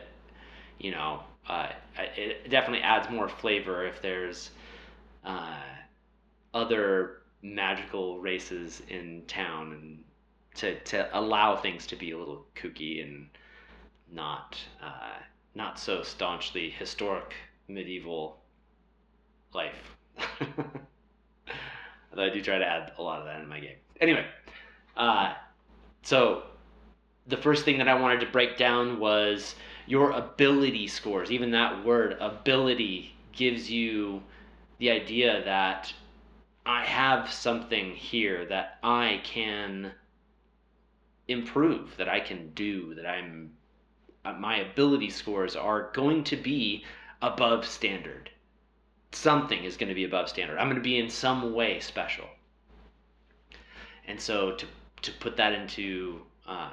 You 0.79 0.91
know, 0.91 1.23
uh, 1.49 1.67
it 2.15 2.49
definitely 2.49 2.83
adds 2.83 3.09
more 3.09 3.27
flavor 3.27 3.85
if 3.85 4.01
there's 4.01 4.51
uh, 5.25 5.59
other 6.53 7.23
magical 7.41 8.19
races 8.19 8.81
in 8.87 9.23
town 9.27 9.73
and 9.73 10.03
to 10.55 10.79
to 10.85 11.09
allow 11.17 11.55
things 11.57 11.85
to 11.87 11.97
be 11.97 12.11
a 12.11 12.17
little 12.17 12.45
kooky 12.55 13.03
and 13.03 13.27
not 14.09 14.57
uh, 14.81 15.19
not 15.53 15.77
so 15.77 16.01
staunchly 16.01 16.69
historic 16.69 17.33
medieval 17.67 18.37
life. 19.53 19.97
Although 22.11 22.25
I 22.25 22.29
do 22.29 22.41
try 22.41 22.57
to 22.57 22.65
add 22.65 22.93
a 22.97 23.01
lot 23.01 23.19
of 23.19 23.25
that 23.25 23.41
in 23.41 23.47
my 23.47 23.59
game. 23.59 23.77
Anyway, 23.99 24.25
uh, 24.95 25.33
so 26.03 26.43
the 27.27 27.37
first 27.37 27.65
thing 27.65 27.77
that 27.77 27.87
I 27.87 27.99
wanted 27.99 28.19
to 28.21 28.27
break 28.27 28.57
down 28.57 28.99
was 28.99 29.55
your 29.87 30.11
ability 30.11 30.87
scores. 30.87 31.31
Even 31.31 31.51
that 31.51 31.83
word, 31.83 32.17
ability, 32.19 33.15
gives 33.31 33.69
you 33.69 34.21
the 34.77 34.91
idea 34.91 35.43
that 35.43 35.91
I 36.65 36.85
have 36.85 37.31
something 37.31 37.95
here 37.95 38.45
that 38.45 38.77
I 38.83 39.21
can 39.23 39.91
improve, 41.27 41.95
that 41.97 42.09
I 42.09 42.19
can 42.19 42.51
do, 42.53 42.93
that 42.95 43.05
I'm 43.05 43.51
uh, 44.25 44.33
my 44.33 44.57
ability 44.57 45.09
scores 45.09 45.55
are 45.55 45.91
going 45.93 46.23
to 46.25 46.37
be 46.37 46.85
above 47.21 47.65
standard. 47.65 48.29
Something 49.13 49.63
is 49.63 49.77
going 49.77 49.89
to 49.89 49.95
be 49.95 50.03
above 50.03 50.27
standard. 50.29 50.57
I'm 50.57 50.67
going 50.67 50.75
to 50.75 50.81
be 50.81 50.97
in 50.97 51.09
some 51.09 51.53
way 51.53 51.79
special. 51.79 52.25
And 54.07 54.19
so 54.19 54.55
to 54.55 54.65
to 55.03 55.11
put 55.13 55.37
that 55.37 55.53
into 55.53 56.21
uh, 56.47 56.71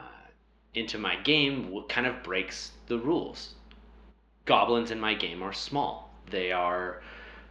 into 0.75 0.99
my 0.99 1.17
game, 1.17 1.71
what 1.71 1.89
kind 1.89 2.07
of 2.07 2.23
breaks 2.23 2.73
the 2.87 2.99
rules? 2.99 3.55
Goblins 4.47 4.91
in 4.91 4.99
my 4.99 5.15
game 5.15 5.43
are 5.43 5.53
small. 5.53 6.15
They 6.31 6.53
are 6.53 7.03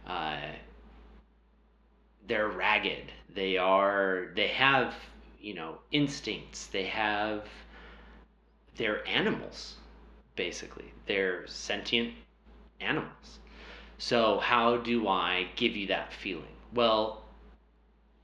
uh, 0.06 0.38
they're 2.26 2.48
ragged. 2.48 3.12
They 3.34 3.56
are 3.56 4.32
they 4.34 4.48
have 4.48 4.94
you 5.40 5.54
know 5.54 5.78
instincts. 5.92 6.66
They 6.66 6.84
have 6.84 7.46
they're 8.76 9.06
animals 9.06 9.76
basically. 10.36 10.90
They're 11.06 11.46
sentient 11.46 12.14
animals. 12.80 13.39
So, 14.02 14.38
how 14.38 14.78
do 14.78 15.08
I 15.08 15.48
give 15.56 15.76
you 15.76 15.88
that 15.88 16.14
feeling? 16.14 16.56
Well, 16.72 17.22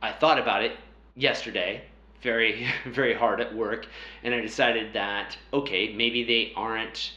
I 0.00 0.10
thought 0.10 0.38
about 0.38 0.64
it 0.64 0.78
yesterday, 1.14 1.82
very, 2.22 2.66
very 2.86 3.12
hard 3.12 3.42
at 3.42 3.54
work, 3.54 3.86
and 4.22 4.34
I 4.34 4.40
decided 4.40 4.94
that, 4.94 5.36
okay, 5.52 5.92
maybe 5.92 6.24
they 6.24 6.54
aren't, 6.56 7.12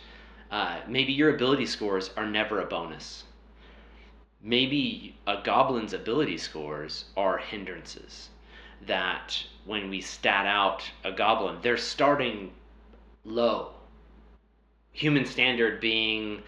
uh, 0.51 0.81
maybe 0.89 1.13
your 1.13 1.33
ability 1.33 1.67
scores 1.67 2.11
are 2.17 2.25
never 2.25 2.59
a 2.59 2.65
bonus. 2.65 3.23
Maybe 4.41 5.15
a 5.25 5.41
goblin's 5.41 5.93
ability 5.93 6.37
scores 6.37 7.05
are 7.15 7.37
hindrances. 7.37 8.29
That 8.87 9.41
when 9.63 9.89
we 9.89 10.01
stat 10.01 10.45
out 10.45 10.83
a 11.05 11.13
goblin, 11.13 11.59
they're 11.61 11.77
starting 11.77 12.51
low 13.23 13.71
human 14.91 15.25
standard 15.25 15.79
being 15.79 16.41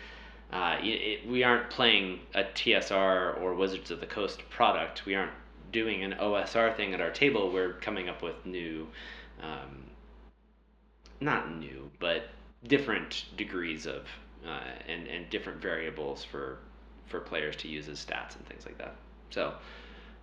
uh, 0.51 0.77
it, 0.81 1.27
we 1.27 1.43
aren't 1.43 1.69
playing 1.69 2.19
a 2.35 2.43
TSR 2.43 3.41
or 3.41 3.53
Wizards 3.53 3.89
of 3.91 3.99
the 3.99 4.05
Coast 4.05 4.41
product. 4.49 5.05
We 5.05 5.15
aren't 5.15 5.31
doing 5.71 6.03
an 6.03 6.13
OSR 6.19 6.75
thing 6.75 6.93
at 6.93 6.99
our 6.99 7.11
table. 7.11 7.51
We're 7.51 7.73
coming 7.73 8.09
up 8.09 8.21
with 8.21 8.45
new, 8.45 8.87
um, 9.41 9.85
not 11.21 11.57
new, 11.57 11.89
but 11.99 12.23
different 12.67 13.25
degrees 13.37 13.85
of 13.85 14.05
uh, 14.45 14.59
and 14.87 15.07
and 15.07 15.29
different 15.29 15.61
variables 15.61 16.23
for 16.23 16.59
for 17.07 17.19
players 17.19 17.55
to 17.57 17.67
use 17.67 17.87
as 17.87 18.03
stats 18.03 18.35
and 18.35 18.45
things 18.47 18.65
like 18.65 18.77
that. 18.77 18.95
So, 19.29 19.53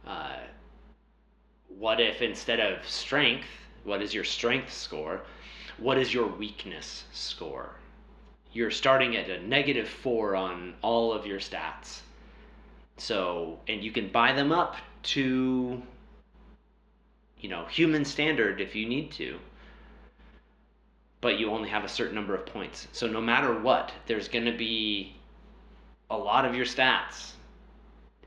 uh, 0.06 0.36
what 1.68 2.00
if 2.00 2.20
instead 2.22 2.60
of 2.60 2.86
strength, 2.86 3.48
what 3.84 4.02
is 4.02 4.12
your 4.12 4.24
strength 4.24 4.72
score? 4.72 5.22
What 5.78 5.96
is 5.98 6.12
your 6.12 6.26
weakness 6.26 7.04
score? 7.12 7.76
You're 8.52 8.70
starting 8.70 9.16
at 9.16 9.28
a 9.28 9.46
negative 9.46 9.88
four 9.88 10.34
on 10.34 10.74
all 10.82 11.12
of 11.12 11.26
your 11.26 11.38
stats. 11.38 12.00
So, 12.96 13.60
and 13.68 13.82
you 13.82 13.92
can 13.92 14.08
buy 14.08 14.32
them 14.32 14.50
up 14.50 14.76
to, 15.04 15.80
you 17.40 17.48
know, 17.48 17.64
human 17.66 18.04
standard 18.04 18.60
if 18.60 18.74
you 18.74 18.88
need 18.88 19.12
to. 19.12 19.38
But 21.20 21.38
you 21.38 21.50
only 21.50 21.68
have 21.68 21.84
a 21.84 21.88
certain 21.88 22.14
number 22.14 22.34
of 22.34 22.46
points. 22.46 22.88
So, 22.92 23.06
no 23.06 23.20
matter 23.20 23.58
what, 23.60 23.92
there's 24.06 24.28
going 24.28 24.44
to 24.44 24.56
be 24.56 25.14
a 26.10 26.16
lot 26.16 26.44
of 26.44 26.54
your 26.54 26.64
stats, 26.64 27.32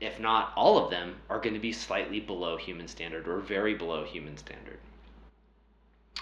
if 0.00 0.20
not 0.20 0.52
all 0.56 0.82
of 0.82 0.90
them, 0.90 1.16
are 1.28 1.40
going 1.40 1.54
to 1.54 1.60
be 1.60 1.72
slightly 1.72 2.20
below 2.20 2.56
human 2.56 2.88
standard 2.88 3.26
or 3.26 3.38
very 3.38 3.74
below 3.74 4.04
human 4.04 4.36
standard. 4.36 4.78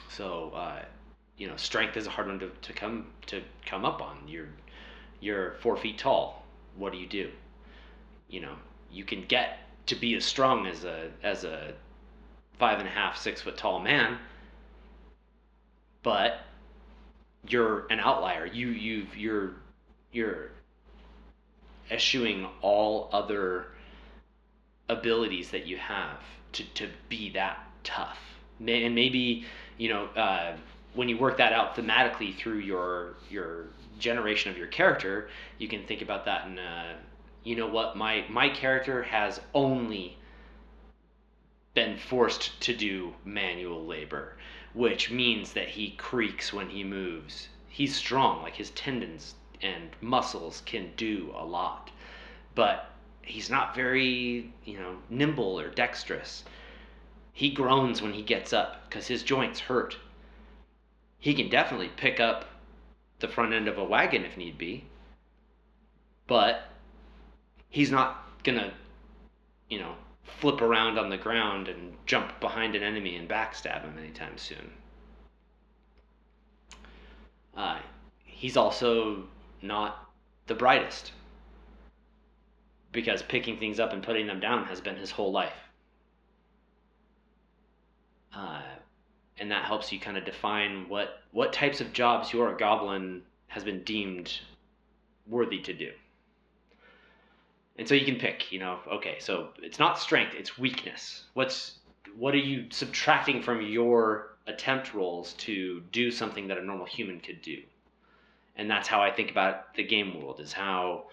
So, 0.08 0.50
uh, 0.54 0.84
you 1.40 1.48
know, 1.48 1.56
strength 1.56 1.96
is 1.96 2.06
a 2.06 2.10
hard 2.10 2.28
one 2.28 2.38
to, 2.38 2.50
to 2.50 2.72
come 2.74 3.06
to 3.26 3.40
come 3.64 3.86
up 3.86 4.02
on. 4.02 4.18
You're 4.28 4.50
you're 5.20 5.54
four 5.62 5.74
feet 5.74 5.96
tall. 5.96 6.44
What 6.76 6.92
do 6.92 6.98
you 6.98 7.06
do? 7.06 7.30
You 8.28 8.42
know, 8.42 8.54
you 8.92 9.04
can 9.04 9.24
get 9.24 9.58
to 9.86 9.96
be 9.96 10.14
as 10.14 10.24
strong 10.24 10.66
as 10.66 10.84
a 10.84 11.08
as 11.22 11.44
a 11.44 11.72
five 12.58 12.78
and 12.78 12.86
a 12.86 12.90
half, 12.90 13.16
six 13.16 13.40
foot 13.40 13.56
tall 13.56 13.80
man, 13.80 14.18
but 16.02 16.40
you're 17.48 17.86
an 17.86 18.00
outlier. 18.00 18.44
You 18.44 18.68
you've 18.68 19.16
you're 19.16 19.54
you're 20.12 20.50
eschewing 21.90 22.46
all 22.60 23.08
other 23.12 23.68
abilities 24.90 25.50
that 25.52 25.66
you 25.66 25.78
have 25.78 26.20
to, 26.52 26.64
to 26.74 26.88
be 27.08 27.30
that 27.30 27.66
tough. 27.82 28.18
And 28.58 28.94
maybe, 28.94 29.46
you 29.78 29.88
know, 29.88 30.04
uh, 30.08 30.56
when 30.94 31.08
you 31.08 31.16
work 31.16 31.36
that 31.36 31.52
out 31.52 31.76
thematically 31.76 32.36
through 32.36 32.58
your 32.58 33.14
your 33.28 33.66
generation 33.98 34.50
of 34.50 34.58
your 34.58 34.66
character, 34.66 35.28
you 35.58 35.68
can 35.68 35.84
think 35.84 36.02
about 36.02 36.24
that 36.24 36.46
in 36.46 36.58
a, 36.58 36.62
uh, 36.62 36.94
you 37.44 37.54
know 37.54 37.66
what 37.68 37.96
my 37.96 38.24
my 38.28 38.48
character 38.48 39.02
has 39.04 39.40
only 39.54 40.16
been 41.74 41.96
forced 41.96 42.60
to 42.60 42.74
do 42.74 43.14
manual 43.24 43.86
labor, 43.86 44.36
which 44.74 45.10
means 45.10 45.52
that 45.52 45.68
he 45.68 45.90
creaks 45.92 46.52
when 46.52 46.68
he 46.68 46.82
moves. 46.82 47.48
He's 47.68 47.94
strong, 47.94 48.42
like 48.42 48.56
his 48.56 48.70
tendons 48.70 49.36
and 49.62 49.90
muscles 50.00 50.62
can 50.66 50.92
do 50.96 51.32
a 51.36 51.44
lot, 51.44 51.90
but 52.56 52.90
he's 53.22 53.48
not 53.48 53.76
very, 53.76 54.52
you 54.64 54.78
know, 54.78 54.96
nimble 55.08 55.60
or 55.60 55.68
dexterous. 55.68 56.44
He 57.32 57.50
groans 57.50 58.02
when 58.02 58.12
he 58.12 58.22
gets 58.22 58.52
up 58.52 58.88
because 58.88 59.06
his 59.06 59.22
joints 59.22 59.60
hurt 59.60 59.96
he 61.20 61.34
can 61.34 61.48
definitely 61.48 61.90
pick 61.96 62.18
up 62.18 62.46
the 63.20 63.28
front 63.28 63.52
end 63.52 63.68
of 63.68 63.78
a 63.78 63.84
wagon 63.84 64.24
if 64.24 64.36
need 64.36 64.58
be. 64.58 64.84
But 66.26 66.62
he's 67.68 67.90
not 67.90 68.42
gonna, 68.42 68.72
you 69.68 69.78
know, 69.78 69.94
flip 70.24 70.62
around 70.62 70.98
on 70.98 71.10
the 71.10 71.18
ground 71.18 71.68
and 71.68 71.94
jump 72.06 72.40
behind 72.40 72.74
an 72.74 72.82
enemy 72.82 73.16
and 73.16 73.28
backstab 73.28 73.82
him 73.82 73.98
anytime 73.98 74.38
soon. 74.38 74.72
Uh, 77.56 77.78
he's 78.24 78.56
also 78.56 79.24
not 79.60 80.10
the 80.46 80.54
brightest 80.54 81.12
because 82.92 83.22
picking 83.22 83.58
things 83.58 83.78
up 83.78 83.92
and 83.92 84.02
putting 84.02 84.26
them 84.26 84.40
down 84.40 84.64
has 84.64 84.80
been 84.80 84.96
his 84.96 85.10
whole 85.10 85.30
life. 85.30 85.52
Uh, 88.34 88.62
and 89.40 89.50
that 89.50 89.64
helps 89.64 89.90
you 89.90 89.98
kind 89.98 90.18
of 90.18 90.24
define 90.24 90.86
what 90.88 91.22
what 91.32 91.52
types 91.52 91.80
of 91.80 91.92
jobs 91.92 92.32
your 92.32 92.54
goblin 92.56 93.22
has 93.48 93.64
been 93.64 93.82
deemed 93.82 94.38
worthy 95.26 95.58
to 95.60 95.72
do. 95.72 95.90
And 97.78 97.88
so 97.88 97.94
you 97.94 98.04
can 98.04 98.16
pick, 98.16 98.52
you 98.52 98.58
know, 98.58 98.78
okay, 98.92 99.16
so 99.18 99.48
it's 99.62 99.78
not 99.78 99.98
strength, 99.98 100.34
it's 100.36 100.58
weakness. 100.58 101.24
What's 101.34 101.78
what 102.16 102.34
are 102.34 102.38
you 102.38 102.66
subtracting 102.70 103.42
from 103.42 103.62
your 103.62 104.36
attempt 104.46 104.92
rolls 104.92 105.32
to 105.34 105.80
do 105.90 106.10
something 106.10 106.48
that 106.48 106.58
a 106.58 106.64
normal 106.64 106.86
human 106.86 107.20
could 107.20 107.40
do? 107.40 107.62
And 108.56 108.70
that's 108.70 108.88
how 108.88 109.00
I 109.00 109.10
think 109.10 109.30
about 109.30 109.74
the 109.74 109.84
game 109.84 110.20
world 110.20 110.40
is 110.40 110.52
how 110.52 111.04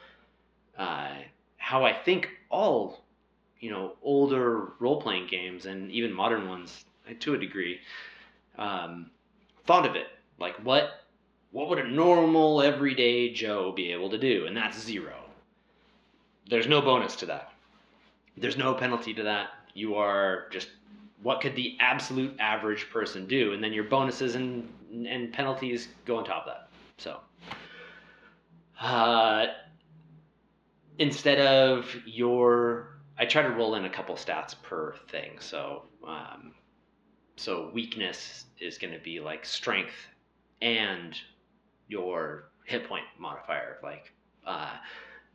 uh, 0.78 1.14
how 1.58 1.86
I 1.86 1.94
think 1.94 2.30
all 2.50 3.06
you 3.62 3.72
know 3.72 3.94
older 4.04 4.74
role 4.80 5.02
playing 5.02 5.28
games 5.28 5.66
and 5.66 5.90
even 5.92 6.12
modern 6.12 6.50
ones 6.50 6.84
to 7.22 7.34
a 7.34 7.38
degree 7.38 7.80
um, 8.58 9.12
thought 9.66 9.86
of 9.86 9.96
it. 9.96 10.08
Like 10.40 10.56
what 10.64 11.02
what 11.52 11.70
would 11.70 11.80
a 11.80 11.88
normal 11.88 12.62
everyday 12.62 13.32
Joe 13.32 13.72
be 13.72 13.92
able 13.92 14.10
to 14.10 14.18
do? 14.18 14.46
And 14.46 14.56
that's 14.56 14.80
zero. 14.80 15.16
There's 16.50 16.68
no 16.68 16.82
bonus 16.82 17.16
to 17.18 17.26
that. 17.28 17.52
There's 18.38 18.58
no 18.58 18.74
penalty 18.74 19.14
to 19.16 19.24
that. 19.24 19.50
You 19.74 19.96
are 19.96 20.48
just 20.52 20.70
what 21.24 21.42
could 21.42 21.56
the 21.56 21.76
absolute 21.80 22.36
average 22.40 22.90
person 22.90 23.26
do? 23.28 23.54
And 23.54 23.64
then 23.64 23.74
your 23.74 23.86
bonuses 23.86 24.36
and 24.36 24.68
and 25.08 25.34
penalties 25.34 25.90
go 26.06 26.18
on 26.18 26.26
top 26.26 26.46
of 26.48 26.54
that. 26.54 26.70
So 26.98 27.20
uh, 28.80 29.48
instead 31.00 31.40
of 31.40 31.94
your 32.06 32.98
I 33.18 33.26
try 33.26 33.42
to 33.42 33.50
roll 33.50 33.76
in 33.76 33.86
a 33.86 33.90
couple 33.90 34.16
stats 34.16 34.56
per 34.62 34.96
thing. 35.10 35.38
So 35.40 35.84
um, 36.08 36.54
so 37.38 37.70
weakness 37.74 38.46
is 38.60 38.78
going 38.78 38.94
to 38.94 39.00
be 39.00 39.20
like 39.20 39.46
strength 39.46 39.94
and 40.62 41.18
your 41.88 42.50
hit 42.66 42.88
point 42.88 43.06
modifier. 43.18 43.78
Like 43.84 44.12
uh, 44.46 44.74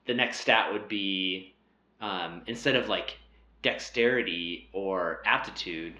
the 0.06 0.14
next 0.14 0.40
stat 0.40 0.72
would 0.72 0.88
be 0.88 1.54
um, 2.00 2.42
instead 2.46 2.76
of 2.76 2.88
like 2.88 3.16
dexterity 3.62 4.68
or 4.72 5.22
aptitude, 5.24 5.94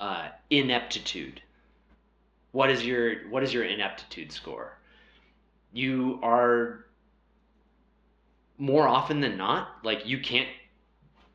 uh, 0.00 0.28
ineptitude. 0.50 1.40
What 2.50 2.70
is 2.70 2.84
your 2.84 3.28
what 3.30 3.42
is 3.42 3.54
your 3.54 3.64
ineptitude 3.64 4.32
score? 4.32 4.76
You 5.72 6.18
are 6.22 6.86
more 8.58 8.86
often 8.88 9.20
than 9.20 9.36
not 9.36 9.68
like 9.84 10.06
you 10.06 10.18
can't 10.18 10.48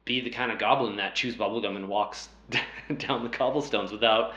be 0.05 0.21
the 0.21 0.29
kind 0.29 0.51
of 0.51 0.59
goblin 0.59 0.95
that 0.97 1.15
chews 1.15 1.35
bubblegum 1.35 1.75
and 1.75 1.87
walks 1.87 2.29
down 2.97 3.23
the 3.23 3.29
cobblestones 3.29 3.91
without 3.91 4.33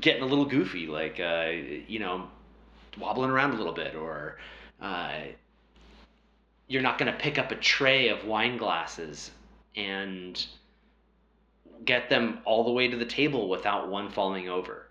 getting 0.00 0.22
a 0.22 0.26
little 0.26 0.44
goofy, 0.44 0.86
like 0.86 1.20
uh, 1.20 1.50
you 1.86 1.98
know, 1.98 2.28
wobbling 2.98 3.30
around 3.30 3.52
a 3.52 3.56
little 3.56 3.72
bit, 3.72 3.94
or 3.94 4.38
uh, 4.80 5.20
you're 6.68 6.82
not 6.82 6.98
going 6.98 7.12
to 7.12 7.18
pick 7.18 7.38
up 7.38 7.50
a 7.52 7.56
tray 7.56 8.08
of 8.08 8.24
wine 8.24 8.56
glasses 8.56 9.30
and 9.74 10.46
get 11.84 12.08
them 12.08 12.40
all 12.44 12.64
the 12.64 12.72
way 12.72 12.88
to 12.88 12.96
the 12.96 13.04
table 13.04 13.48
without 13.48 13.88
one 13.88 14.10
falling 14.10 14.48
over. 14.48 14.86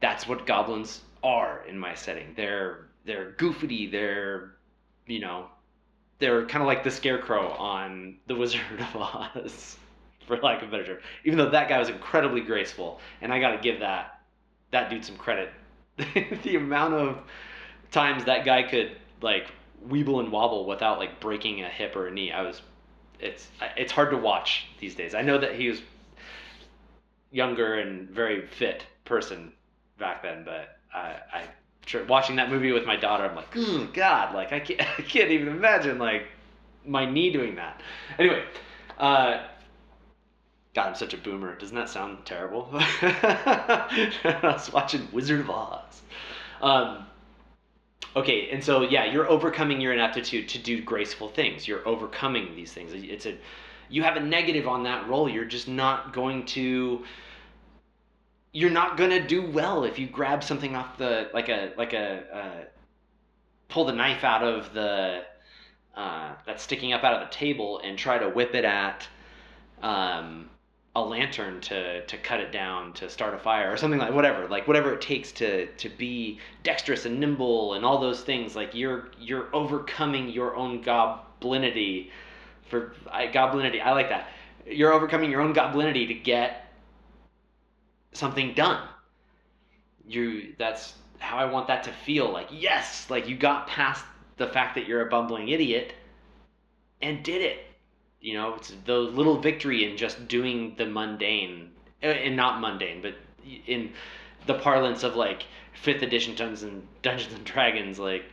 That's 0.00 0.26
what 0.26 0.46
goblins 0.46 1.00
are 1.22 1.64
in 1.68 1.78
my 1.78 1.94
setting. 1.94 2.32
They're 2.36 2.88
they're 3.04 3.32
goofy. 3.32 3.86
They're 3.86 4.54
you 5.06 5.20
know 5.20 5.46
they're 6.18 6.46
kind 6.46 6.62
of 6.62 6.66
like 6.66 6.84
the 6.84 6.90
scarecrow 6.90 7.50
on 7.50 8.16
the 8.26 8.34
Wizard 8.34 8.60
of 8.78 8.96
Oz, 8.96 9.76
for 10.36 10.42
lack 10.42 10.62
of 10.62 10.68
a 10.68 10.70
better 10.70 10.86
term. 10.86 10.98
Even 11.24 11.38
though 11.38 11.50
that 11.50 11.68
guy 11.68 11.78
was 11.78 11.88
incredibly 11.88 12.40
graceful, 12.40 13.00
and 13.20 13.32
I 13.32 13.40
got 13.40 13.50
to 13.52 13.58
give 13.58 13.80
that 13.80 14.20
that 14.70 14.90
dude 14.90 15.04
some 15.04 15.16
credit. 15.16 15.50
the 16.44 16.56
amount 16.56 16.94
of 16.94 17.18
times 17.90 18.24
that 18.24 18.44
guy 18.44 18.62
could 18.62 18.92
like 19.20 19.46
weeble 19.86 20.20
and 20.20 20.30
wobble 20.30 20.66
without 20.66 20.98
like 20.98 21.20
breaking 21.20 21.62
a 21.62 21.68
hip 21.68 21.96
or 21.96 22.06
a 22.06 22.10
knee, 22.10 22.32
I 22.32 22.42
was 22.42 22.62
it's 23.18 23.48
it's 23.76 23.92
hard 23.92 24.10
to 24.10 24.16
watch 24.16 24.66
these 24.78 24.94
days. 24.94 25.14
I 25.14 25.22
know 25.22 25.38
that 25.38 25.54
he 25.54 25.68
was 25.68 25.82
younger 27.30 27.74
and 27.74 28.08
very 28.08 28.46
fit 28.46 28.84
person 29.04 29.52
back 29.98 30.22
then, 30.22 30.44
but 30.44 30.78
I, 30.92 31.16
I 31.32 31.44
watching 32.08 32.36
that 32.36 32.50
movie 32.50 32.72
with 32.72 32.86
my 32.86 32.96
daughter, 32.96 33.24
I'm 33.24 33.36
like, 33.36 33.48
oh 33.56 33.88
God, 33.92 34.34
like 34.34 34.52
I 34.52 34.60
can't, 34.60 34.80
I 34.98 35.02
can't 35.02 35.30
even 35.30 35.48
imagine 35.48 35.98
like 35.98 36.26
my 36.86 37.08
knee 37.10 37.32
doing 37.32 37.56
that. 37.56 37.80
Anyway, 38.18 38.44
uh, 38.98 39.46
God, 40.74 40.88
I'm 40.88 40.94
such 40.94 41.14
a 41.14 41.18
boomer. 41.18 41.56
Doesn't 41.56 41.74
that 41.74 41.88
sound 41.88 42.24
terrible? 42.24 42.68
I 42.72 44.38
was 44.42 44.72
watching 44.72 45.08
Wizard 45.12 45.40
of 45.40 45.50
Oz. 45.50 46.02
Um, 46.62 47.06
okay, 48.14 48.50
and 48.50 48.62
so 48.62 48.82
yeah, 48.82 49.04
you're 49.04 49.28
overcoming 49.28 49.80
your 49.80 49.92
inaptitude 49.92 50.48
to 50.50 50.58
do 50.58 50.80
graceful 50.80 51.28
things. 51.28 51.66
You're 51.66 51.86
overcoming 51.88 52.54
these 52.54 52.72
things. 52.72 52.92
It's 52.94 53.26
a, 53.26 53.36
you 53.88 54.04
have 54.04 54.16
a 54.16 54.20
negative 54.20 54.68
on 54.68 54.84
that 54.84 55.08
roll. 55.08 55.28
You're 55.28 55.44
just 55.44 55.66
not 55.66 56.12
going 56.12 56.46
to 56.46 57.04
you're 58.52 58.70
not 58.70 58.96
gonna 58.96 59.24
do 59.24 59.48
well 59.48 59.84
if 59.84 59.98
you 59.98 60.06
grab 60.06 60.42
something 60.42 60.74
off 60.74 60.98
the 60.98 61.30
like 61.32 61.48
a 61.48 61.72
like 61.76 61.92
a 61.92 62.24
uh, 62.36 62.64
pull 63.68 63.84
the 63.84 63.92
knife 63.92 64.24
out 64.24 64.42
of 64.42 64.72
the 64.74 65.22
uh, 65.96 66.32
that's 66.46 66.62
sticking 66.62 66.92
up 66.92 67.04
out 67.04 67.20
of 67.22 67.28
the 67.28 67.34
table 67.34 67.80
and 67.84 67.98
try 67.98 68.18
to 68.18 68.28
whip 68.28 68.54
it 68.54 68.64
at 68.64 69.06
um, 69.82 70.50
a 70.96 71.00
lantern 71.00 71.60
to 71.60 72.04
to 72.06 72.16
cut 72.18 72.40
it 72.40 72.50
down 72.50 72.92
to 72.92 73.08
start 73.08 73.32
a 73.32 73.38
fire 73.38 73.72
or 73.72 73.76
something 73.76 74.00
like 74.00 74.12
whatever 74.12 74.48
like 74.48 74.66
whatever 74.66 74.92
it 74.92 75.00
takes 75.00 75.30
to 75.30 75.66
to 75.76 75.88
be 75.88 76.40
dexterous 76.64 77.06
and 77.06 77.20
nimble 77.20 77.74
and 77.74 77.84
all 77.84 77.98
those 77.98 78.22
things 78.22 78.56
like 78.56 78.74
you're 78.74 79.08
you're 79.20 79.54
overcoming 79.54 80.28
your 80.28 80.56
own 80.56 80.82
goblinity 80.82 82.10
for 82.68 82.92
I, 83.10 83.28
goblinity 83.28 83.80
I 83.80 83.92
like 83.92 84.08
that 84.08 84.30
you're 84.66 84.92
overcoming 84.92 85.30
your 85.30 85.40
own 85.40 85.54
goblinity 85.54 86.08
to 86.08 86.14
get 86.14 86.72
something 88.12 88.54
done. 88.54 88.86
You 90.06 90.54
that's 90.58 90.94
how 91.18 91.36
I 91.36 91.44
want 91.44 91.68
that 91.68 91.84
to 91.84 91.92
feel 91.92 92.30
like 92.32 92.48
yes, 92.50 93.08
like 93.10 93.28
you 93.28 93.36
got 93.36 93.66
past 93.66 94.04
the 94.36 94.48
fact 94.48 94.74
that 94.74 94.86
you're 94.86 95.06
a 95.06 95.10
bumbling 95.10 95.48
idiot 95.48 95.94
and 97.02 97.22
did 97.22 97.42
it. 97.42 97.58
You 98.20 98.34
know, 98.34 98.54
it's 98.54 98.72
the 98.84 98.98
little 98.98 99.38
victory 99.38 99.90
in 99.90 99.96
just 99.96 100.28
doing 100.28 100.74
the 100.76 100.86
mundane 100.86 101.70
uh, 102.02 102.06
and 102.06 102.36
not 102.36 102.60
mundane, 102.60 103.00
but 103.00 103.14
in 103.66 103.92
the 104.46 104.54
parlance 104.54 105.02
of 105.02 105.16
like 105.16 105.44
fifth 105.72 106.02
edition 106.02 106.34
Dungeons 106.34 106.62
and 106.62 106.86
Dungeons 107.02 107.34
and 107.34 107.44
Dragons, 107.44 107.98
like 107.98 108.24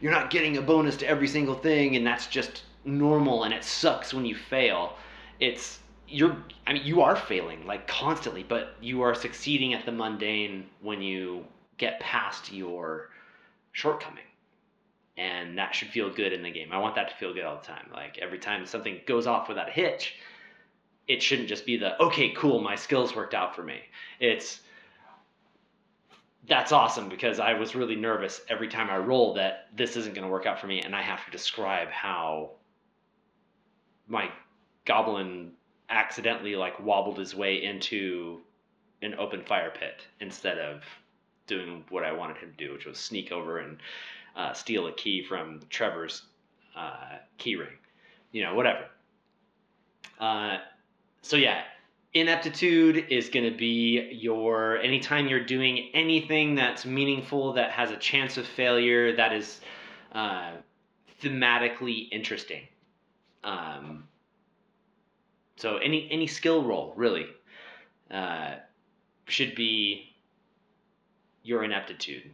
you're 0.00 0.12
not 0.12 0.30
getting 0.30 0.56
a 0.56 0.62
bonus 0.62 0.96
to 0.98 1.06
every 1.08 1.28
single 1.28 1.54
thing, 1.54 1.96
and 1.96 2.06
that's 2.06 2.26
just 2.26 2.64
normal, 2.84 3.44
and 3.44 3.54
it 3.54 3.64
sucks 3.64 4.12
when 4.12 4.26
you 4.26 4.34
fail. 4.34 4.96
It's 5.40 5.80
you're 6.08 6.36
I 6.66 6.72
mean 6.72 6.84
you 6.84 7.02
are 7.02 7.16
failing 7.16 7.66
like 7.66 7.86
constantly, 7.86 8.42
but 8.42 8.76
you 8.80 9.02
are 9.02 9.14
succeeding 9.14 9.74
at 9.74 9.86
the 9.86 9.92
mundane 9.92 10.66
when 10.80 11.02
you 11.02 11.44
get 11.78 12.00
past 12.00 12.52
your 12.52 13.10
shortcoming. 13.72 14.24
And 15.16 15.56
that 15.58 15.74
should 15.74 15.88
feel 15.88 16.10
good 16.10 16.32
in 16.32 16.42
the 16.42 16.50
game. 16.50 16.72
I 16.72 16.78
want 16.78 16.94
that 16.96 17.08
to 17.08 17.16
feel 17.16 17.32
good 17.32 17.44
all 17.44 17.56
the 17.56 17.66
time. 17.66 17.88
Like 17.92 18.18
every 18.18 18.38
time 18.38 18.66
something 18.66 19.00
goes 19.06 19.26
off 19.26 19.48
without 19.48 19.68
a 19.68 19.72
hitch, 19.72 20.16
it 21.08 21.22
shouldn't 21.22 21.48
just 21.48 21.64
be 21.64 21.76
the 21.76 22.00
okay, 22.02 22.30
cool, 22.30 22.60
my 22.60 22.76
skills 22.76 23.14
worked 23.14 23.34
out 23.34 23.54
for 23.56 23.62
me. 23.62 23.80
It's 24.20 24.60
that's 26.48 26.70
awesome 26.70 27.08
because 27.08 27.40
I 27.40 27.54
was 27.54 27.74
really 27.74 27.96
nervous 27.96 28.40
every 28.48 28.68
time 28.68 28.88
I 28.88 28.98
roll 28.98 29.34
that 29.34 29.68
this 29.74 29.96
isn't 29.96 30.14
going 30.14 30.26
to 30.26 30.30
work 30.30 30.46
out 30.46 30.60
for 30.60 30.66
me 30.66 30.80
and 30.80 30.94
I 30.94 31.02
have 31.02 31.24
to 31.24 31.30
describe 31.30 31.88
how 31.88 32.52
my 34.06 34.30
goblin 34.84 35.52
accidentally 35.90 36.54
like 36.54 36.78
wobbled 36.80 37.18
his 37.18 37.34
way 37.34 37.62
into 37.62 38.40
an 39.02 39.14
open 39.18 39.42
fire 39.42 39.72
pit 39.76 40.06
instead 40.20 40.58
of 40.58 40.82
doing 41.46 41.84
what 41.90 42.04
I 42.04 42.12
wanted 42.12 42.36
him 42.38 42.54
to 42.56 42.66
do, 42.66 42.72
which 42.72 42.86
was 42.86 42.98
sneak 42.98 43.32
over 43.32 43.58
and 43.58 43.78
uh, 44.36 44.52
steal 44.52 44.86
a 44.86 44.92
key 44.92 45.22
from 45.22 45.60
Trevor's 45.70 46.22
uh, 46.76 47.16
key 47.38 47.56
ring. 47.56 47.78
You 48.32 48.44
know, 48.44 48.54
whatever. 48.54 48.84
Uh, 50.20 50.58
so 51.22 51.36
yeah, 51.36 51.62
ineptitude 52.14 53.06
is 53.10 53.28
going 53.28 53.50
to 53.50 53.56
be 53.56 54.10
your 54.12 54.78
anytime 54.78 55.28
you're 55.28 55.44
doing 55.44 55.90
anything 55.94 56.54
that's 56.54 56.84
meaningful 56.84 57.54
that 57.54 57.70
has 57.70 57.90
a 57.90 57.96
chance 57.96 58.36
of 58.36 58.46
failure 58.46 59.16
that 59.16 59.32
is 59.32 59.60
uh, 60.12 60.52
thematically 61.22 62.08
interesting. 62.10 62.62
Um, 63.44 64.04
so 65.56 65.78
any 65.78 66.08
any 66.10 66.26
skill 66.26 66.62
roll 66.64 66.92
really 66.96 67.26
uh, 68.10 68.56
should 69.26 69.54
be 69.54 70.14
your 71.42 71.64
ineptitude. 71.64 72.30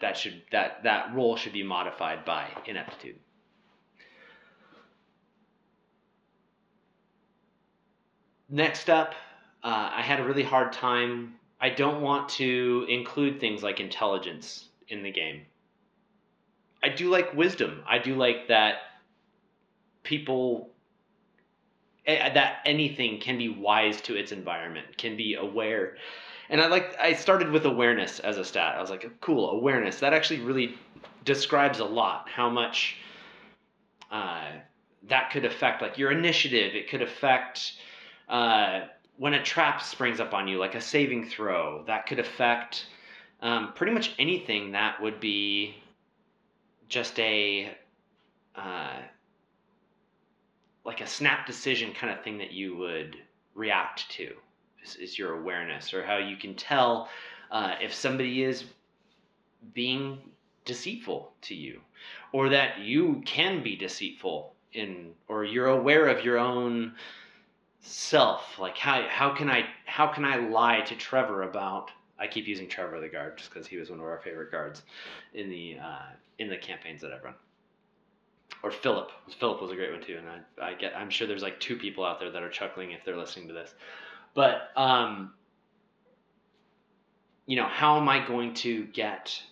That 0.00 0.16
should 0.16 0.42
that 0.50 0.82
that 0.84 1.14
role 1.14 1.36
should 1.36 1.52
be 1.52 1.62
modified 1.62 2.24
by 2.24 2.48
ineptitude. 2.66 3.16
Next 8.48 8.90
up, 8.90 9.14
uh, 9.62 9.90
I 9.92 10.02
had 10.02 10.18
a 10.18 10.24
really 10.24 10.42
hard 10.42 10.72
time. 10.72 11.34
I 11.60 11.70
don't 11.70 12.00
want 12.00 12.28
to 12.30 12.86
include 12.88 13.38
things 13.38 13.62
like 13.62 13.78
intelligence 13.78 14.68
in 14.88 15.02
the 15.02 15.12
game. 15.12 15.42
I 16.82 16.88
do 16.88 17.10
like 17.10 17.34
wisdom. 17.34 17.82
I 17.86 17.98
do 17.98 18.16
like 18.16 18.48
that 18.48 18.78
people 20.02 20.70
that 22.06 22.62
anything 22.64 23.20
can 23.20 23.38
be 23.38 23.48
wise 23.48 24.00
to 24.02 24.16
its 24.16 24.32
environment, 24.32 24.96
can 24.96 25.16
be 25.16 25.34
aware. 25.34 25.96
And 26.50 26.60
I 26.60 26.66
like 26.66 26.96
I 26.98 27.12
started 27.12 27.50
with 27.50 27.64
awareness 27.64 28.18
as 28.18 28.36
a 28.36 28.44
stat. 28.44 28.74
I 28.76 28.80
was 28.80 28.90
like, 28.90 29.08
cool, 29.20 29.50
awareness. 29.50 30.00
That 30.00 30.12
actually 30.12 30.40
really 30.40 30.74
describes 31.24 31.78
a 31.78 31.84
lot 31.84 32.28
how 32.28 32.50
much 32.50 32.96
uh, 34.10 34.50
that 35.08 35.30
could 35.30 35.44
affect 35.44 35.80
like 35.80 35.96
your 35.96 36.10
initiative. 36.10 36.74
It 36.74 36.90
could 36.90 37.02
affect 37.02 37.74
uh, 38.28 38.86
when 39.16 39.34
a 39.34 39.42
trap 39.44 39.80
springs 39.80 40.18
up 40.18 40.34
on 40.34 40.48
you, 40.48 40.58
like 40.58 40.74
a 40.74 40.80
saving 40.80 41.28
throw. 41.28 41.84
That 41.86 42.06
could 42.06 42.18
affect 42.18 42.86
um, 43.42 43.72
pretty 43.74 43.92
much 43.92 44.12
anything 44.18 44.72
that 44.72 45.00
would 45.00 45.20
be 45.20 45.76
just 46.88 47.16
a 47.20 47.72
uh, 48.56 48.96
like 50.84 51.00
a 51.00 51.06
snap 51.06 51.46
decision 51.46 51.92
kind 51.92 52.12
of 52.12 52.24
thing 52.24 52.38
that 52.38 52.50
you 52.50 52.76
would 52.76 53.16
react 53.54 54.10
to 54.10 54.34
is, 54.82 54.96
is 54.96 55.18
your 55.18 55.38
awareness 55.38 55.92
or 55.94 56.04
how 56.04 56.16
you 56.16 56.36
can 56.36 56.54
tell 56.54 57.08
uh, 57.50 57.74
if 57.80 57.92
somebody 57.92 58.42
is 58.42 58.64
being 59.74 60.18
deceitful 60.64 61.32
to 61.42 61.54
you 61.54 61.80
or 62.32 62.48
that 62.48 62.78
you 62.78 63.22
can 63.26 63.62
be 63.62 63.76
deceitful 63.76 64.54
in 64.72 65.10
or 65.28 65.44
you're 65.44 65.66
aware 65.66 66.08
of 66.08 66.24
your 66.24 66.38
own 66.38 66.92
self. 67.80 68.58
Like 68.58 68.76
how 68.76 69.06
how 69.08 69.34
can 69.34 69.50
i 69.50 69.64
how 69.86 70.06
can 70.06 70.24
i 70.24 70.36
lie 70.36 70.80
to 70.82 70.94
trevor 70.94 71.42
about 71.42 71.90
i 72.18 72.26
keep 72.26 72.46
using 72.46 72.68
trevor 72.68 73.00
the 73.00 73.08
guard 73.08 73.38
just 73.38 73.52
because 73.52 73.66
he 73.66 73.76
was 73.76 73.90
one 73.90 74.00
of 74.00 74.06
our 74.06 74.20
favorite 74.20 74.50
guards 74.50 74.82
in 75.34 75.50
the 75.50 75.78
uh, 75.82 76.10
in 76.38 76.48
the 76.48 76.56
campaigns 76.56 77.00
that 77.00 77.12
i've 77.12 77.24
run. 77.24 77.34
Or 78.62 78.70
philip. 78.70 79.10
Philip 79.38 79.62
was 79.62 79.70
a 79.70 79.74
great 79.74 79.90
one 79.90 80.02
too 80.02 80.18
and 80.18 80.28
i 80.28 80.70
i 80.70 80.74
get 80.74 80.94
i'm 80.94 81.10
sure 81.10 81.26
there's 81.26 81.42
like 81.42 81.58
two 81.60 81.76
people 81.76 82.04
out 82.04 82.20
there 82.20 82.30
that 82.30 82.42
are 82.42 82.50
chuckling 82.50 82.92
if 82.92 83.04
they're 83.04 83.16
listening 83.16 83.48
to 83.48 83.54
this 83.54 83.74
but 84.34 84.70
um 84.76 85.32
you 87.46 87.56
know 87.56 87.66
how 87.66 87.98
am 87.98 88.08
i 88.08 88.24
going 88.26 88.54
to 88.54 88.84
get 88.86 89.42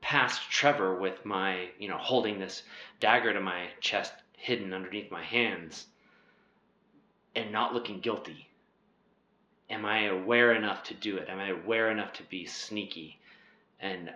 past 0.00 0.50
trevor 0.50 0.94
with 0.94 1.24
my 1.24 1.68
you 1.78 1.88
know 1.88 1.98
holding 1.98 2.38
this 2.38 2.62
dagger 3.00 3.32
to 3.32 3.40
my 3.40 3.68
chest 3.80 4.12
hidden 4.36 4.72
underneath 4.72 5.10
my 5.10 5.22
hands 5.22 5.86
and 7.34 7.52
not 7.52 7.74
looking 7.74 8.00
guilty? 8.00 8.48
Am 9.68 9.84
I 9.84 10.06
aware 10.06 10.52
enough 10.52 10.82
to 10.84 10.94
do 10.94 11.16
it? 11.18 11.28
Am 11.28 11.38
I 11.38 11.48
aware 11.48 11.90
enough 11.90 12.12
to 12.14 12.22
be 12.24 12.46
sneaky? 12.46 13.18
And 13.78 14.10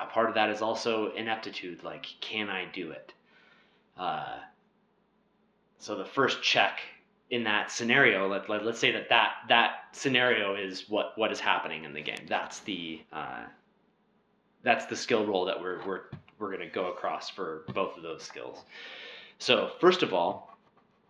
a 0.00 0.06
part 0.06 0.28
of 0.28 0.34
that 0.34 0.50
is 0.50 0.62
also 0.62 1.12
ineptitude. 1.12 1.84
Like, 1.84 2.06
can 2.20 2.48
I 2.48 2.64
do 2.64 2.90
it? 2.90 3.12
Uh, 3.96 4.38
so 5.78 5.96
the 5.96 6.04
first 6.04 6.42
check 6.42 6.80
in 7.30 7.44
that 7.44 7.70
scenario, 7.72 8.28
let, 8.28 8.48
let, 8.48 8.64
let's 8.64 8.78
say 8.78 8.92
that, 8.92 9.08
that 9.08 9.32
that 9.48 9.70
scenario 9.92 10.54
is 10.54 10.88
what, 10.88 11.12
what 11.16 11.32
is 11.32 11.40
happening 11.40 11.84
in 11.84 11.92
the 11.92 12.00
game. 12.00 12.24
That's 12.28 12.60
the 12.60 13.00
uh, 13.12 13.44
that's 14.62 14.86
the 14.86 14.96
skill 14.96 15.26
roll 15.26 15.44
that 15.46 15.60
we're 15.60 15.84
we're 15.86 16.02
we're 16.38 16.54
going 16.54 16.68
to 16.68 16.74
go 16.74 16.92
across 16.92 17.30
for 17.30 17.64
both 17.74 17.96
of 17.96 18.02
those 18.02 18.22
skills. 18.22 18.64
So 19.38 19.70
first 19.80 20.02
of 20.02 20.12
all, 20.12 20.56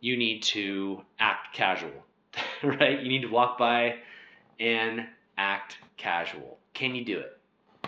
you 0.00 0.16
need 0.16 0.42
to 0.44 1.02
act 1.18 1.54
casual, 1.54 2.04
right? 2.62 3.00
You 3.00 3.08
need 3.08 3.22
to 3.22 3.28
walk 3.28 3.58
by 3.58 3.96
and 4.60 5.06
act 5.36 5.78
casual. 5.96 6.58
Can 6.74 6.94
you 6.94 7.04
do 7.04 7.18
it? 7.18 7.38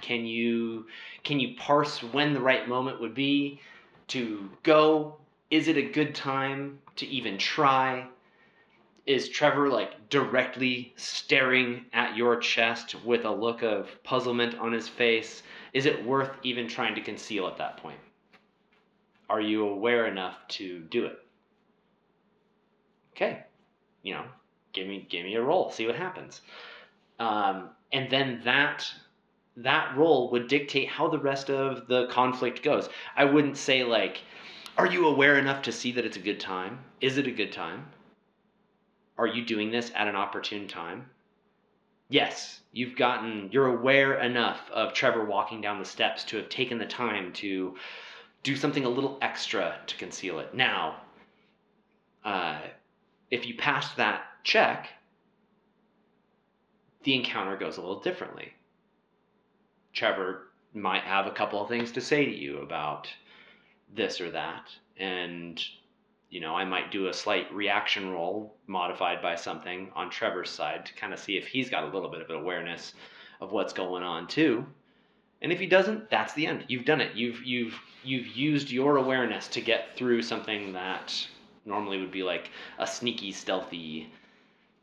Can 0.01 0.27
you 0.27 0.87
can 1.25 1.41
you 1.41 1.57
parse 1.57 2.03
when 2.03 2.35
the 2.35 2.41
right 2.41 2.69
moment 2.69 3.01
would 3.01 3.15
be 3.15 3.61
to 4.09 4.49
go? 4.63 5.17
Is 5.51 5.69
it 5.69 5.77
a 5.77 5.83
good 5.83 6.15
time 6.15 6.79
to 6.97 7.07
even 7.07 7.39
try? 7.39 8.07
Is 9.09 9.29
Trevor 9.29 9.69
like 9.69 10.09
directly 10.09 10.93
staring 10.97 11.87
at 11.93 12.17
your 12.17 12.37
chest 12.37 12.95
with 13.05 13.25
a 13.25 13.33
look 13.33 13.63
of 13.63 13.89
puzzlement 14.05 14.55
on 14.61 14.73
his 14.73 14.89
face? 14.89 15.43
Is 15.73 15.87
it 15.87 16.05
worth 16.05 16.31
even 16.45 16.69
trying 16.69 16.95
to 16.95 17.01
conceal 17.01 17.49
at 17.49 17.57
that 17.57 17.79
point? 17.79 17.99
Are 19.29 19.41
you 19.41 19.67
aware 19.67 20.07
enough 20.07 20.37
to 20.49 20.79
do 20.79 21.07
it? 21.07 21.19
okay, 23.19 23.43
you 24.03 24.15
know, 24.15 24.25
give 24.73 24.87
me 24.87 25.07
give 25.11 25.25
me 25.25 25.35
a 25.35 25.43
roll, 25.43 25.71
see 25.71 25.87
what 25.87 25.97
happens. 25.97 26.41
Um, 27.19 27.71
and 27.93 28.09
then 28.11 28.41
that 28.45 28.87
that 29.57 29.97
roll 29.97 30.31
would 30.31 30.47
dictate 30.47 30.89
how 30.89 31.09
the 31.09 31.19
rest 31.19 31.51
of 31.51 31.89
the 31.89 32.07
conflict 32.07 32.63
goes. 32.63 32.89
I 33.17 33.25
wouldn't 33.25 33.57
say 33.57 33.83
like, 33.83 34.21
are 34.77 34.87
you 34.87 35.09
aware 35.09 35.37
enough 35.37 35.63
to 35.63 35.73
see 35.73 35.91
that 35.93 36.05
it's 36.05 36.17
a 36.17 36.21
good 36.21 36.39
time? 36.39 36.79
Is 37.01 37.19
it 37.19 37.27
a 37.27 37.33
good 37.33 37.51
time? 37.51 37.87
Are 39.19 39.27
you 39.27 39.45
doing 39.45 39.71
this 39.73 39.91
at 39.97 40.07
an 40.07 40.15
opportune 40.15 40.69
time? 40.69 41.11
Yes, 42.09 42.61
you've 42.73 42.97
gotten, 42.97 43.51
you're 43.53 43.67
aware 43.67 44.21
enough 44.21 44.61
of 44.71 44.95
Trevor 44.95 45.25
walking 45.25 45.61
down 45.61 45.81
the 45.81 45.85
steps 45.85 46.25
to 46.25 46.37
have 46.37 46.49
taken 46.49 46.79
the 46.79 46.87
time 46.87 47.33
to 47.35 47.77
do 48.45 48.57
something 48.57 48.85
a 48.85 48.89
little 48.89 49.19
extra 49.21 49.81
to 49.89 49.97
conceal 49.97 50.39
it. 50.39 50.55
Now, 50.55 51.01
uh, 52.25 52.61
if 53.31 53.47
you 53.47 53.57
pass 53.57 53.93
that 53.95 54.23
check, 54.45 54.89
the 57.03 57.15
encounter 57.15 57.57
goes 57.57 57.77
a 57.77 57.81
little 57.81 58.01
differently. 58.01 58.53
Trevor 59.93 60.49
might 60.73 61.03
have 61.03 61.27
a 61.27 61.33
couple 61.33 61.61
of 61.61 61.69
things 61.69 61.93
to 61.93 62.01
say 62.01 62.25
to 62.25 62.35
you 62.35 62.59
about 62.59 63.09
this 63.93 64.21
or 64.21 64.31
that, 64.31 64.71
and 64.97 65.63
you 66.31 66.41
know, 66.41 66.55
I 66.55 66.65
might 66.65 66.91
do 66.91 67.09
a 67.09 67.15
slight 67.15 67.53
reaction 67.55 68.11
roll 68.11 68.55
modified 68.67 69.23
by 69.23 69.35
something 69.35 69.91
on 69.95 70.11
Trevor's 70.11 70.51
side 70.51 70.85
to 70.87 70.95
kind 70.95 71.13
of 71.13 71.19
see 71.19 71.37
if 71.37 71.47
he's 71.47 71.71
got 71.71 71.85
a 71.85 71.89
little 71.89 72.11
bit 72.11 72.21
of 72.21 72.29
an 72.29 72.37
awareness 72.37 72.93
of 73.41 73.53
what's 73.53 73.73
going 73.73 74.03
on 74.03 74.27
too. 74.27 74.67
And 75.41 75.53
if 75.53 75.61
he 75.61 75.67
doesn't, 75.67 76.11
that's 76.11 76.35
the 76.35 76.47
end. 76.47 76.65
You've 76.69 76.85
done 76.85 77.01
it. 77.01 77.15
You've 77.15 77.43
you've 77.45 77.81
you've 78.05 78.27
used 78.27 78.71
your 78.71 78.97
awareness 78.97 79.49
to 79.49 79.61
get 79.61 79.97
through 79.97 80.23
something 80.23 80.73
that 80.73 81.27
normally 81.65 82.01
would 82.01 82.11
be 82.11 82.23
like 82.23 82.51
a 82.79 82.87
sneaky, 82.87 83.33
stealthy, 83.33 84.13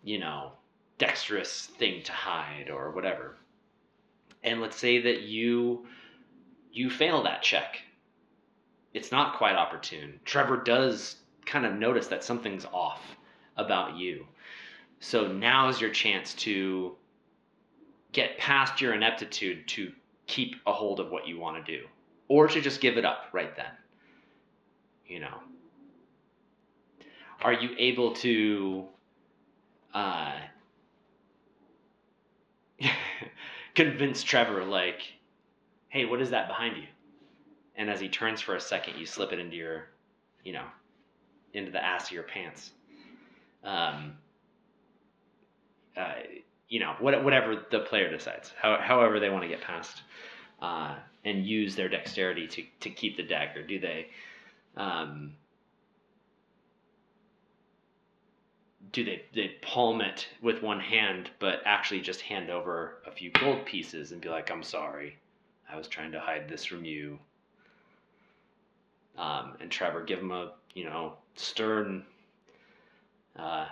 you 0.03 0.17
know, 0.19 0.53
dexterous 0.97 1.67
thing 1.77 2.01
to 2.03 2.11
hide 2.11 2.69
or 2.71 2.91
whatever. 2.91 3.35
And 4.43 4.61
let's 4.61 4.77
say 4.77 5.01
that 5.01 5.21
you 5.23 5.85
you 6.71 6.89
fail 6.89 7.23
that 7.23 7.43
check. 7.43 7.81
It's 8.93 9.11
not 9.11 9.37
quite 9.37 9.55
opportune. 9.55 10.21
Trevor 10.23 10.57
does 10.57 11.17
kind 11.45 11.65
of 11.65 11.73
notice 11.73 12.07
that 12.07 12.23
something's 12.23 12.65
off 12.65 13.01
about 13.57 13.97
you. 13.97 14.25
So 14.99 15.27
now 15.27 15.69
is 15.69 15.79
your 15.79 15.91
chance 15.91 16.33
to 16.35 16.95
get 18.11 18.37
past 18.37 18.81
your 18.81 18.93
ineptitude 18.93 19.67
to 19.67 19.91
keep 20.27 20.55
a 20.65 20.73
hold 20.73 20.99
of 20.99 21.11
what 21.11 21.27
you 21.27 21.39
want 21.39 21.63
to 21.63 21.77
do 21.77 21.85
or 22.27 22.47
to 22.47 22.61
just 22.61 22.81
give 22.81 22.97
it 22.97 23.05
up 23.05 23.25
right 23.33 23.55
then. 23.55 23.71
You 25.05 25.19
know, 25.19 25.39
are 27.41 27.53
you 27.53 27.75
able 27.77 28.13
to 28.13 28.85
uh, 29.93 30.33
convince 33.75 34.23
Trevor 34.23 34.63
like, 34.63 35.01
hey, 35.89 36.05
what 36.05 36.21
is 36.21 36.31
that 36.31 36.47
behind 36.47 36.77
you? 36.77 36.87
And 37.75 37.89
as 37.89 37.99
he 37.99 38.09
turns 38.09 38.41
for 38.41 38.55
a 38.55 38.61
second, 38.61 38.97
you 38.97 39.05
slip 39.05 39.31
it 39.31 39.39
into 39.39 39.55
your, 39.55 39.89
you 40.43 40.53
know, 40.53 40.63
into 41.55 41.71
the 41.71 41.83
ass 41.83 42.07
of 42.07 42.11
your 42.11 42.23
pants. 42.23 42.71
Um, 43.63 44.17
uh, 45.97 46.13
you 46.67 46.79
know, 46.79 46.95
what, 46.99 47.23
whatever 47.23 47.65
the 47.71 47.79
player 47.79 48.09
decides, 48.11 48.51
how, 48.61 48.77
however 48.79 49.19
they 49.19 49.29
want 49.29 49.43
to 49.43 49.47
get 49.47 49.61
past 49.61 50.01
uh, 50.61 50.95
and 51.23 51.45
use 51.45 51.75
their 51.75 51.89
dexterity 51.89 52.47
to, 52.47 52.63
to 52.81 52.89
keep 52.89 53.17
the 53.17 53.23
dagger. 53.23 53.63
Do 53.63 53.79
they, 53.79 54.07
um, 54.75 55.33
do 58.91 59.03
they 59.03 59.23
they 59.33 59.55
palm 59.61 60.01
it 60.01 60.27
with 60.41 60.61
one 60.61 60.79
hand, 60.79 61.29
but 61.39 61.61
actually 61.65 62.01
just 62.01 62.21
hand 62.21 62.49
over 62.49 62.99
a 63.05 63.11
few 63.11 63.29
gold 63.31 63.65
pieces 63.65 64.11
and 64.11 64.21
be 64.21 64.29
like, 64.29 64.49
"I'm 64.49 64.63
sorry, 64.63 65.17
I 65.69 65.77
was 65.77 65.87
trying 65.87 66.13
to 66.13 66.19
hide 66.19 66.47
this 66.47 66.63
from 66.63 66.85
you." 66.85 67.19
Um, 69.17 69.55
and 69.59 69.69
Trevor 69.69 70.03
give 70.03 70.19
him 70.19 70.31
a 70.31 70.53
you 70.75 70.85
know 70.85 71.13
stern, 71.35 72.03
uh, 73.35 73.65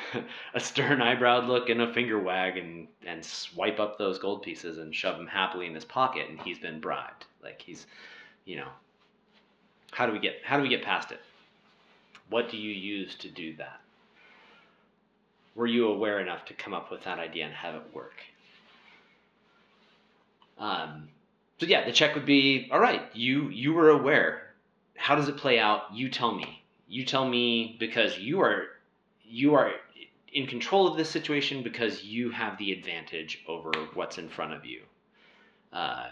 a 0.54 0.60
stern 0.60 0.98
eyebrowed 0.98 1.46
look 1.46 1.68
and 1.68 1.80
a 1.80 1.92
finger 1.92 2.18
wag, 2.18 2.56
and 2.56 2.88
and 3.06 3.24
swipe 3.24 3.78
up 3.78 3.96
those 3.96 4.18
gold 4.18 4.42
pieces 4.42 4.78
and 4.78 4.92
shove 4.92 5.16
them 5.16 5.28
happily 5.28 5.66
in 5.66 5.74
his 5.74 5.84
pocket, 5.84 6.28
and 6.28 6.40
he's 6.40 6.58
been 6.58 6.80
bribed. 6.80 7.26
Like 7.40 7.62
he's, 7.62 7.86
you 8.44 8.56
know, 8.56 8.68
how 9.92 10.06
do 10.06 10.12
we 10.12 10.18
get 10.18 10.40
how 10.44 10.56
do 10.56 10.64
we 10.64 10.68
get 10.68 10.82
past 10.82 11.12
it? 11.12 11.20
What 12.30 12.50
do 12.50 12.56
you 12.56 12.72
use 12.72 13.14
to 13.16 13.28
do 13.28 13.54
that? 13.58 13.80
were 15.56 15.66
you 15.66 15.88
aware 15.88 16.20
enough 16.20 16.44
to 16.44 16.54
come 16.54 16.74
up 16.74 16.90
with 16.90 17.02
that 17.04 17.18
idea 17.18 17.46
and 17.46 17.54
have 17.54 17.74
it 17.74 17.82
work? 17.92 18.22
Um, 20.58 21.08
so 21.58 21.66
yeah, 21.66 21.84
the 21.84 21.92
check 21.92 22.14
would 22.14 22.26
be 22.26 22.68
all 22.70 22.78
right. 22.78 23.02
You 23.14 23.48
you 23.48 23.72
were 23.72 23.90
aware. 23.90 24.45
How 24.96 25.14
does 25.14 25.28
it 25.28 25.36
play 25.36 25.58
out? 25.58 25.94
You 25.94 26.08
tell 26.08 26.34
me. 26.34 26.62
You 26.88 27.04
tell 27.04 27.28
me 27.28 27.76
because 27.78 28.18
you 28.18 28.40
are 28.40 28.66
you 29.24 29.54
are 29.54 29.72
in 30.32 30.46
control 30.46 30.86
of 30.86 30.96
this 30.96 31.10
situation 31.10 31.62
because 31.62 32.04
you 32.04 32.30
have 32.30 32.58
the 32.58 32.72
advantage 32.72 33.42
over 33.48 33.72
what's 33.94 34.18
in 34.18 34.28
front 34.28 34.52
of 34.52 34.64
you. 34.64 34.82
Uh, 35.72 36.08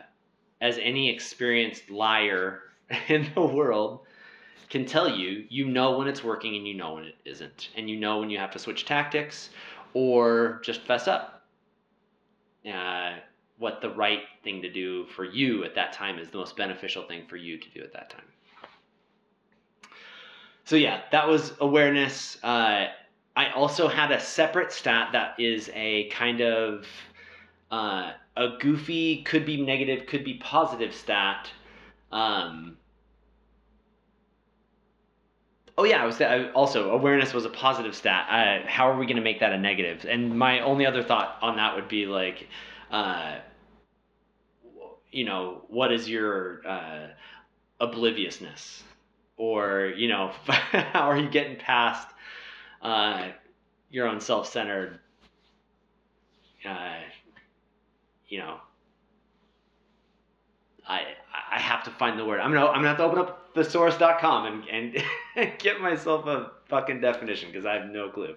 as 0.61 0.79
any 0.79 1.11
experienced 1.11 1.91
liar 1.91 2.63
in 3.09 3.31
the 3.35 3.43
world, 3.43 4.01
can 4.75 4.85
tell 4.85 5.09
you 5.09 5.47
you 5.49 5.67
know 5.67 5.97
when 5.99 6.09
it's 6.09 6.25
working 6.25 6.57
and 6.57 6.67
you 6.67 6.75
know 6.75 6.95
when 6.95 7.05
it 7.05 7.15
isn't 7.25 7.69
and 7.77 7.89
you 7.89 7.97
know 7.97 8.19
when 8.19 8.29
you 8.29 8.39
have 8.39 8.51
to 8.51 8.59
switch 8.59 8.85
tactics 8.85 9.51
or 9.93 10.61
just 10.65 10.81
fess 10.83 11.07
up 11.07 11.45
uh, 12.69 13.13
what 13.59 13.81
the 13.81 13.91
right 13.91 14.23
thing 14.43 14.61
to 14.63 14.73
do 14.73 15.07
for 15.07 15.25
you 15.25 15.63
at 15.65 15.75
that 15.75 15.93
time 15.93 16.19
is 16.19 16.29
the 16.29 16.39
most 16.39 16.57
beneficial 16.57 17.05
thing 17.05 17.25
for 17.29 17.37
you 17.37 17.57
to 17.57 17.69
do 17.71 17.83
at 17.83 17.93
that 17.93 18.11
time 18.11 18.25
so 20.65 20.77
yeah 20.77 21.01
that 21.13 21.29
was 21.29 21.53
awareness 21.61 22.39
uh, 22.43 22.87
i 23.37 23.51
also 23.55 23.89
had 23.89 24.11
a 24.11 24.21
separate 24.21 24.73
stat 24.73 25.11
that 25.13 25.39
is 25.39 25.71
a 25.75 26.09
kind 26.11 26.41
of 26.41 26.87
uh, 27.71 28.13
a 28.37 28.49
goofy 28.61 29.23
could 29.23 29.45
be 29.45 29.61
negative 29.61 30.07
could 30.07 30.25
be 30.25 30.35
positive 30.35 30.95
stat 30.95 31.51
um, 32.13 32.77
Oh 35.77 35.85
yeah, 35.85 36.03
I 36.03 36.07
was 36.07 36.23
also 36.55 36.93
awareness 36.93 37.35
was 37.35 37.45
a 37.45 37.51
positive 37.51 37.97
stat. 37.97 38.29
Uh, 38.31 38.69
how 38.69 38.89
are 38.89 38.97
we 38.97 39.07
going 39.07 39.17
to 39.17 39.23
make 39.23 39.41
that 39.41 39.53
a 39.53 39.59
negative? 39.59 40.07
And 40.09 40.39
my 40.39 40.61
only 40.61 40.87
other 40.87 41.03
thought 41.03 41.37
on 41.43 41.57
that 41.57 41.75
would 41.75 41.89
be 41.89 42.07
like, 42.07 42.49
uh, 42.93 43.39
you 45.11 45.25
know, 45.25 45.63
what 45.69 45.93
is 45.93 46.09
your 46.09 46.65
uh, 46.65 47.09
obliviousness, 47.81 48.85
or 49.37 49.93
you 49.97 50.09
know, 50.09 50.33
how 50.47 51.11
are 51.11 51.17
you 51.17 51.29
getting 51.29 51.57
past 51.57 52.09
uh, 52.83 53.29
your 53.91 54.07
own 54.07 54.21
self-centered, 54.21 54.99
uh, 56.69 56.97
you 58.29 58.39
know, 58.39 58.59
I 60.87 61.15
I 61.51 61.59
have 61.59 61.85
to 61.85 61.91
find 61.91 62.19
the 62.19 62.25
word. 62.25 62.41
I'm 62.41 62.53
gonna 62.53 62.67
I'm 62.67 62.77
gonna 62.77 62.89
have 62.89 62.99
to 62.99 63.05
open 63.05 63.19
up 63.19 63.55
thesaurus.com 63.55 64.65
and 64.71 65.03
and 65.37 65.53
get 65.59 65.81
myself 65.81 66.27
a 66.27 66.53
fucking 66.67 67.01
definition 67.01 67.51
because 67.51 67.65
I 67.65 67.75
have 67.75 67.87
no 67.87 68.11
clue. 68.11 68.35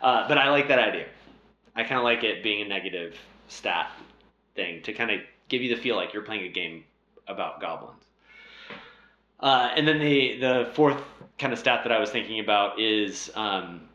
Uh, 0.00 0.26
but 0.28 0.38
I 0.38 0.50
like 0.50 0.68
that 0.68 0.78
idea. 0.78 1.06
I 1.74 1.82
kind 1.82 1.98
of 1.98 2.04
like 2.04 2.24
it 2.24 2.42
being 2.42 2.62
a 2.62 2.68
negative 2.68 3.16
stat 3.48 3.90
thing 4.54 4.82
to 4.82 4.92
kind 4.92 5.10
of 5.10 5.20
give 5.48 5.62
you 5.62 5.74
the 5.74 5.80
feel 5.80 5.96
like 5.96 6.12
you're 6.12 6.22
playing 6.22 6.44
a 6.44 6.52
game 6.52 6.84
about 7.28 7.60
goblins. 7.60 8.04
Uh, 9.40 9.70
and 9.74 9.88
then 9.88 9.98
the 9.98 10.38
the 10.38 10.70
fourth 10.74 11.02
kind 11.38 11.52
of 11.52 11.58
stat 11.58 11.82
that 11.84 11.92
I 11.92 11.98
was 11.98 12.10
thinking 12.10 12.40
about 12.40 12.78
is 12.78 13.30
um, 13.34 13.88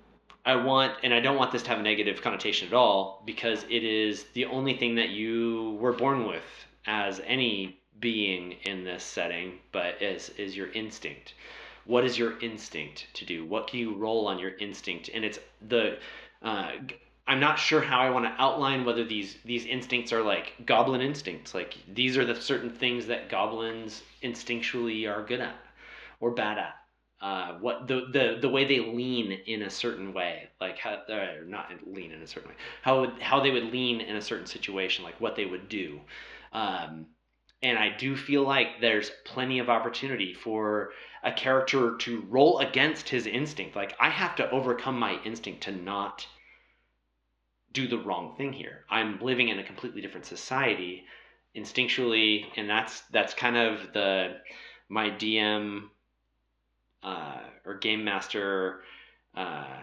I 0.45 0.55
want, 0.55 0.93
and 1.03 1.13
I 1.13 1.19
don't 1.19 1.38
want 1.38 1.51
this 1.51 1.63
to 1.63 1.69
have 1.69 1.79
a 1.79 1.84
negative 1.84 2.21
connotation 2.21 2.67
at 2.67 2.73
all, 2.73 3.23
because 3.25 3.63
it 3.69 3.84
is 3.84 4.25
the 4.34 4.45
only 4.45 4.75
thing 4.75 4.95
that 4.95 5.10
you 5.10 5.77
were 5.79 5.93
born 5.93 6.27
with 6.27 6.43
as 6.86 7.21
any 7.25 7.79
being 7.99 8.53
in 8.63 8.84
this 8.84 9.03
setting, 9.03 9.60
but 9.71 10.01
is 10.01 10.29
is 10.38 10.55
your 10.58 10.71
instinct. 10.73 11.34
What 11.86 12.03
is 12.03 12.17
your 12.17 12.39
instinct 12.39 13.08
to 13.13 13.25
do? 13.25 13.45
What 13.45 13.67
can 13.67 13.79
you 13.79 13.95
roll 13.95 14.27
on 14.27 14.39
your 14.39 14.58
instinct? 14.58 15.10
And 15.13 15.23
it's 15.23 15.39
the 15.67 15.99
uh, 16.41 16.71
I'm 17.27 17.39
not 17.39 17.57
sure 17.57 17.81
how 17.81 17.99
I 17.99 18.11
want 18.11 18.25
to 18.25 18.41
outline 18.41 18.85
whether 18.85 19.03
these 19.03 19.38
these 19.43 19.65
instincts 19.65 20.13
are 20.13 20.21
like 20.21 20.53
goblin 20.65 21.01
instincts. 21.01 21.53
Like 21.53 21.75
these 21.91 22.17
are 22.17 22.25
the 22.25 22.39
certain 22.39 22.69
things 22.69 23.07
that 23.07 23.29
goblins 23.29 24.03
instinctually 24.21 25.09
are 25.09 25.23
good 25.23 25.41
at 25.41 25.55
or 26.19 26.31
bad 26.31 26.59
at. 26.59 26.75
Uh, 27.21 27.57
what 27.59 27.88
the, 27.88 28.07
the 28.11 28.38
the 28.41 28.49
way 28.49 28.65
they 28.65 28.79
lean 28.79 29.31
in 29.31 29.63
a 29.63 29.69
certain 29.69 30.13
way, 30.13 30.49
like 30.61 30.77
how 30.77 30.93
uh, 31.09 31.33
not 31.47 31.71
lean 31.88 32.11
in 32.11 32.21
a 32.21 32.27
certain 32.27 32.49
way, 32.49 32.55
how 32.83 33.11
how 33.19 33.39
they 33.39 33.49
would 33.49 33.71
lean 33.71 34.01
in 34.01 34.17
a 34.17 34.21
certain 34.21 34.45
situation, 34.45 35.03
like 35.03 35.19
what 35.19 35.35
they 35.35 35.45
would 35.45 35.67
do. 35.67 35.99
Um, 36.53 37.07
and 37.63 37.79
I 37.79 37.89
do 37.97 38.15
feel 38.15 38.43
like 38.43 38.79
there's 38.81 39.09
plenty 39.23 39.57
of 39.57 39.69
opportunity 39.69 40.35
for 40.35 40.91
a 41.23 41.31
character 41.31 41.95
to 41.97 42.25
roll 42.29 42.59
against 42.59 43.09
his 43.09 43.25
instinct. 43.25 43.75
Like 43.75 43.95
I 43.99 44.09
have 44.09 44.35
to 44.35 44.49
overcome 44.51 44.99
my 44.99 45.19
instinct 45.23 45.63
to 45.63 45.71
not 45.71 46.27
do 47.75 47.88
the 47.88 47.97
wrong 47.99 48.35
thing 48.38 48.53
here. 48.53 48.85
I'm 48.89 49.19
living 49.19 49.49
in 49.49 49.59
a 49.59 49.63
completely 49.63 50.01
different 50.01 50.25
society 50.25 51.03
instinctually, 51.55 52.45
and 52.55 52.69
that's 52.69 53.01
that's 53.11 53.33
kind 53.33 53.57
of 53.57 53.93
the 53.93 54.38
my 54.89 55.09
DM 55.11 55.89
uh, 57.03 57.41
or 57.65 57.75
game 57.75 58.03
master 58.03 58.81
uh, 59.35 59.77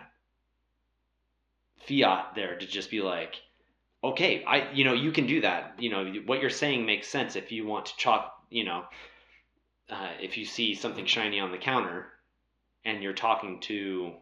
fiat 1.86 2.34
there 2.34 2.58
to 2.58 2.66
just 2.66 2.90
be 2.90 3.00
like 3.00 3.36
okay, 4.04 4.44
I 4.44 4.72
you 4.72 4.84
know 4.84 4.94
you 4.94 5.12
can 5.12 5.26
do 5.26 5.42
that. 5.42 5.74
You 5.78 5.90
know 5.90 6.12
what 6.26 6.40
you're 6.40 6.50
saying 6.50 6.84
makes 6.84 7.08
sense 7.08 7.36
if 7.36 7.52
you 7.52 7.66
want 7.66 7.86
to 7.86 7.96
chalk. 7.96 8.32
You 8.50 8.64
know, 8.64 8.84
uh, 9.90 10.12
if 10.20 10.36
you 10.36 10.44
see 10.44 10.74
something 10.74 11.06
shiny 11.06 11.40
on 11.40 11.52
the 11.52 11.58
counter, 11.58 12.06
and 12.84 13.02
you're 13.02 13.12
talking 13.12 13.60
to, 13.60 14.12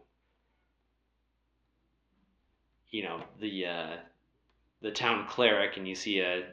you 2.91 3.03
know, 3.03 3.23
the 3.39 3.65
uh, 3.65 3.97
the 4.81 4.91
town 4.91 5.25
cleric, 5.27 5.77
and 5.77 5.87
you 5.87 5.95
see 5.95 6.19
a 6.19 6.43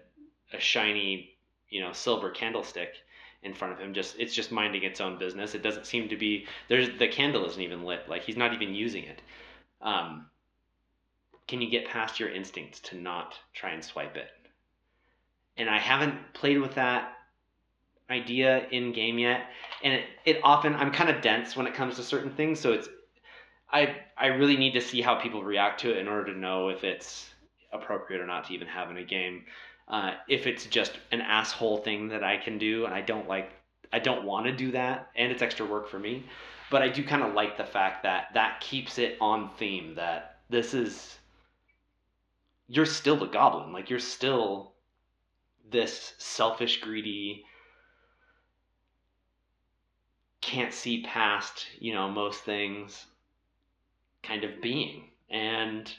a 0.52 0.60
shiny, 0.60 1.36
you 1.68 1.80
know, 1.80 1.92
silver 1.92 2.30
candlestick 2.30 2.94
in 3.44 3.54
front 3.54 3.72
of 3.72 3.78
him 3.78 3.94
just 3.94 4.16
it's 4.18 4.34
just 4.34 4.50
minding 4.50 4.82
its 4.82 5.00
own 5.00 5.16
business 5.16 5.54
it 5.54 5.62
doesn't 5.62 5.86
seem 5.86 6.08
to 6.08 6.16
be 6.16 6.44
there's 6.66 6.98
the 6.98 7.06
candle 7.06 7.46
isn't 7.46 7.62
even 7.62 7.84
lit 7.84 8.00
like 8.08 8.24
he's 8.24 8.36
not 8.36 8.52
even 8.52 8.74
using 8.74 9.04
it 9.04 9.22
um, 9.80 10.26
can 11.48 11.62
you 11.62 11.70
get 11.70 11.88
past 11.88 12.20
your 12.20 12.28
instincts 12.28 12.78
to 12.80 12.96
not 12.96 13.34
try 13.54 13.70
and 13.70 13.82
swipe 13.82 14.16
it? 14.16 14.28
And 15.56 15.68
I 15.68 15.78
haven't 15.78 16.34
played 16.34 16.60
with 16.60 16.74
that 16.74 17.14
idea 18.10 18.66
in 18.70 18.92
game 18.92 19.18
yet. 19.18 19.46
And 19.82 19.94
it, 19.94 20.04
it 20.24 20.40
often 20.44 20.74
I'm 20.74 20.92
kind 20.92 21.10
of 21.10 21.22
dense 21.22 21.56
when 21.56 21.66
it 21.66 21.74
comes 21.74 21.96
to 21.96 22.02
certain 22.02 22.30
things, 22.30 22.60
so 22.60 22.72
it's 22.72 22.88
I 23.70 23.96
I 24.16 24.26
really 24.26 24.56
need 24.56 24.72
to 24.72 24.80
see 24.80 25.00
how 25.00 25.16
people 25.16 25.42
react 25.42 25.80
to 25.80 25.90
it 25.90 25.98
in 25.98 26.08
order 26.08 26.32
to 26.32 26.38
know 26.38 26.68
if 26.68 26.84
it's 26.84 27.30
appropriate 27.72 28.20
or 28.20 28.26
not 28.26 28.44
to 28.46 28.54
even 28.54 28.66
have 28.66 28.90
in 28.90 28.96
a 28.96 29.04
game. 29.04 29.44
Uh, 29.88 30.14
if 30.28 30.46
it's 30.46 30.66
just 30.66 30.98
an 31.12 31.20
asshole 31.20 31.78
thing 31.78 32.08
that 32.08 32.22
I 32.22 32.36
can 32.36 32.58
do, 32.58 32.84
and 32.84 32.94
I 32.94 33.00
don't 33.00 33.28
like, 33.28 33.50
I 33.92 33.98
don't 33.98 34.24
want 34.24 34.46
to 34.46 34.52
do 34.52 34.70
that, 34.72 35.10
and 35.16 35.32
it's 35.32 35.42
extra 35.42 35.64
work 35.64 35.88
for 35.88 35.98
me. 35.98 36.24
But 36.70 36.82
I 36.82 36.88
do 36.88 37.02
kind 37.02 37.22
of 37.22 37.32
like 37.32 37.56
the 37.56 37.64
fact 37.64 38.02
that 38.02 38.28
that 38.34 38.60
keeps 38.60 38.98
it 38.98 39.16
on 39.20 39.50
theme. 39.58 39.94
That 39.94 40.40
this 40.50 40.74
is 40.74 41.18
you're 42.68 42.86
still 42.86 43.16
the 43.16 43.26
goblin. 43.26 43.72
Like 43.72 43.90
you're 43.90 43.98
still 43.98 44.72
this 45.70 46.14
selfish, 46.18 46.80
greedy, 46.80 47.44
can't 50.40 50.72
see 50.72 51.02
past, 51.02 51.66
you 51.78 51.94
know, 51.94 52.08
most 52.08 52.42
things 52.44 53.06
kind 54.28 54.44
of 54.44 54.60
being. 54.60 55.08
And 55.30 55.90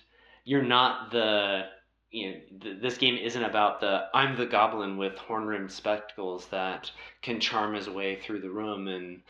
you're 0.46 0.64
not 0.64 1.12
the 1.12 1.64
you 2.12 2.32
know, 2.32 2.38
th- 2.62 2.82
this 2.82 2.98
game 2.98 3.18
isn't 3.18 3.44
about 3.44 3.82
the 3.82 4.06
I'm 4.14 4.38
the 4.38 4.46
goblin 4.46 4.98
with 4.98 5.18
horn 5.18 5.46
rimmed 5.46 5.72
spectacles 5.72 6.48
that 6.48 6.92
can 7.22 7.40
charm 7.40 7.76
his 7.76 7.90
way 7.90 8.20
through 8.22 8.42
the 8.42 8.50
room 8.50 8.88
and 8.88 9.22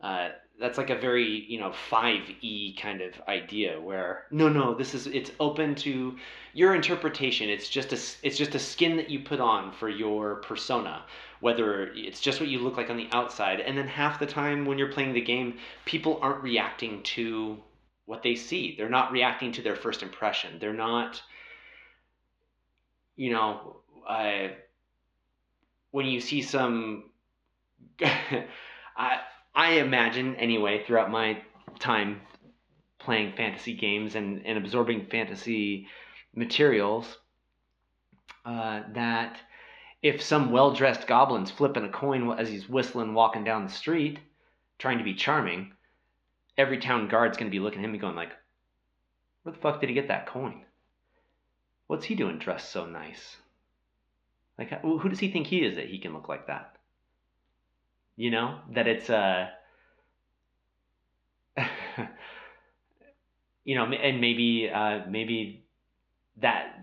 uh, 0.00 0.30
that's 0.60 0.78
like 0.78 0.90
a 0.90 0.98
very 0.98 1.44
you 1.48 1.58
know 1.58 1.72
5e 1.90 2.80
kind 2.80 3.00
of 3.00 3.12
idea 3.28 3.80
where 3.80 4.24
no 4.30 4.48
no 4.48 4.74
this 4.74 4.94
is 4.94 5.06
it's 5.08 5.30
open 5.40 5.74
to 5.76 6.16
your 6.52 6.74
interpretation 6.74 7.48
it's 7.48 7.68
just 7.68 7.92
a 7.92 8.26
it's 8.26 8.38
just 8.38 8.54
a 8.54 8.58
skin 8.58 8.96
that 8.96 9.10
you 9.10 9.20
put 9.20 9.40
on 9.40 9.72
for 9.72 9.88
your 9.88 10.36
persona 10.36 11.04
whether 11.40 11.88
it's 11.94 12.20
just 12.20 12.40
what 12.40 12.48
you 12.48 12.58
look 12.58 12.76
like 12.76 12.90
on 12.90 12.96
the 12.96 13.08
outside 13.12 13.60
and 13.60 13.76
then 13.76 13.86
half 13.86 14.18
the 14.18 14.26
time 14.26 14.64
when 14.64 14.78
you're 14.78 14.92
playing 14.92 15.12
the 15.12 15.20
game 15.20 15.56
people 15.84 16.18
aren't 16.22 16.42
reacting 16.42 17.02
to 17.02 17.56
what 18.06 18.22
they 18.22 18.34
see. 18.34 18.74
They're 18.76 18.88
not 18.88 19.12
reacting 19.12 19.52
to 19.52 19.62
their 19.62 19.76
first 19.76 20.02
impression. 20.02 20.58
They're 20.58 20.72
not 20.72 21.20
you 23.16 23.30
know 23.30 23.76
uh, 24.08 24.48
when 25.90 26.06
you 26.06 26.20
see 26.20 26.42
some 26.42 27.04
I 28.96 29.20
I 29.54 29.72
imagine 29.74 30.36
anyway 30.36 30.84
throughout 30.84 31.10
my 31.10 31.40
time 31.78 32.20
playing 32.98 33.34
fantasy 33.36 33.74
games 33.74 34.14
and, 34.14 34.44
and 34.46 34.56
absorbing 34.58 35.06
fantasy 35.06 35.86
materials 36.34 37.18
uh, 38.44 38.82
that 38.94 39.38
if 40.02 40.22
some 40.22 40.50
well-dressed 40.50 41.06
goblin's 41.06 41.50
flipping 41.50 41.84
a 41.84 41.88
coin 41.88 42.30
as 42.38 42.48
he's 42.48 42.68
whistling 42.68 43.14
walking 43.14 43.44
down 43.44 43.64
the 43.64 43.72
street 43.72 44.18
trying 44.78 44.98
to 44.98 45.04
be 45.04 45.14
charming 45.14 45.72
every 46.56 46.78
town 46.78 47.08
guard's 47.08 47.36
going 47.36 47.50
to 47.50 47.54
be 47.54 47.60
looking 47.60 47.80
at 47.80 47.84
him 47.84 47.92
and 47.92 48.00
going 48.00 48.16
like 48.16 48.32
where 49.42 49.52
the 49.52 49.58
fuck 49.60 49.80
did 49.80 49.88
he 49.88 49.94
get 49.94 50.08
that 50.08 50.26
coin? 50.26 50.62
What's 51.86 52.06
he 52.06 52.14
doing 52.14 52.38
dressed 52.38 52.70
so 52.70 52.86
nice? 52.86 53.36
Like 54.58 54.80
who 54.82 55.08
does 55.08 55.18
he 55.18 55.30
think 55.30 55.46
he 55.46 55.64
is 55.64 55.76
that 55.76 55.88
he 55.88 55.98
can 55.98 56.14
look 56.14 56.28
like 56.28 56.46
that? 56.46 56.76
You 58.16 58.30
know 58.30 58.60
that 58.72 58.86
it's 58.86 59.10
uh 59.10 59.48
you 63.64 63.74
know 63.74 63.84
and 63.84 64.20
maybe 64.20 64.70
uh 64.72 65.00
maybe 65.08 65.64
that 66.40 66.80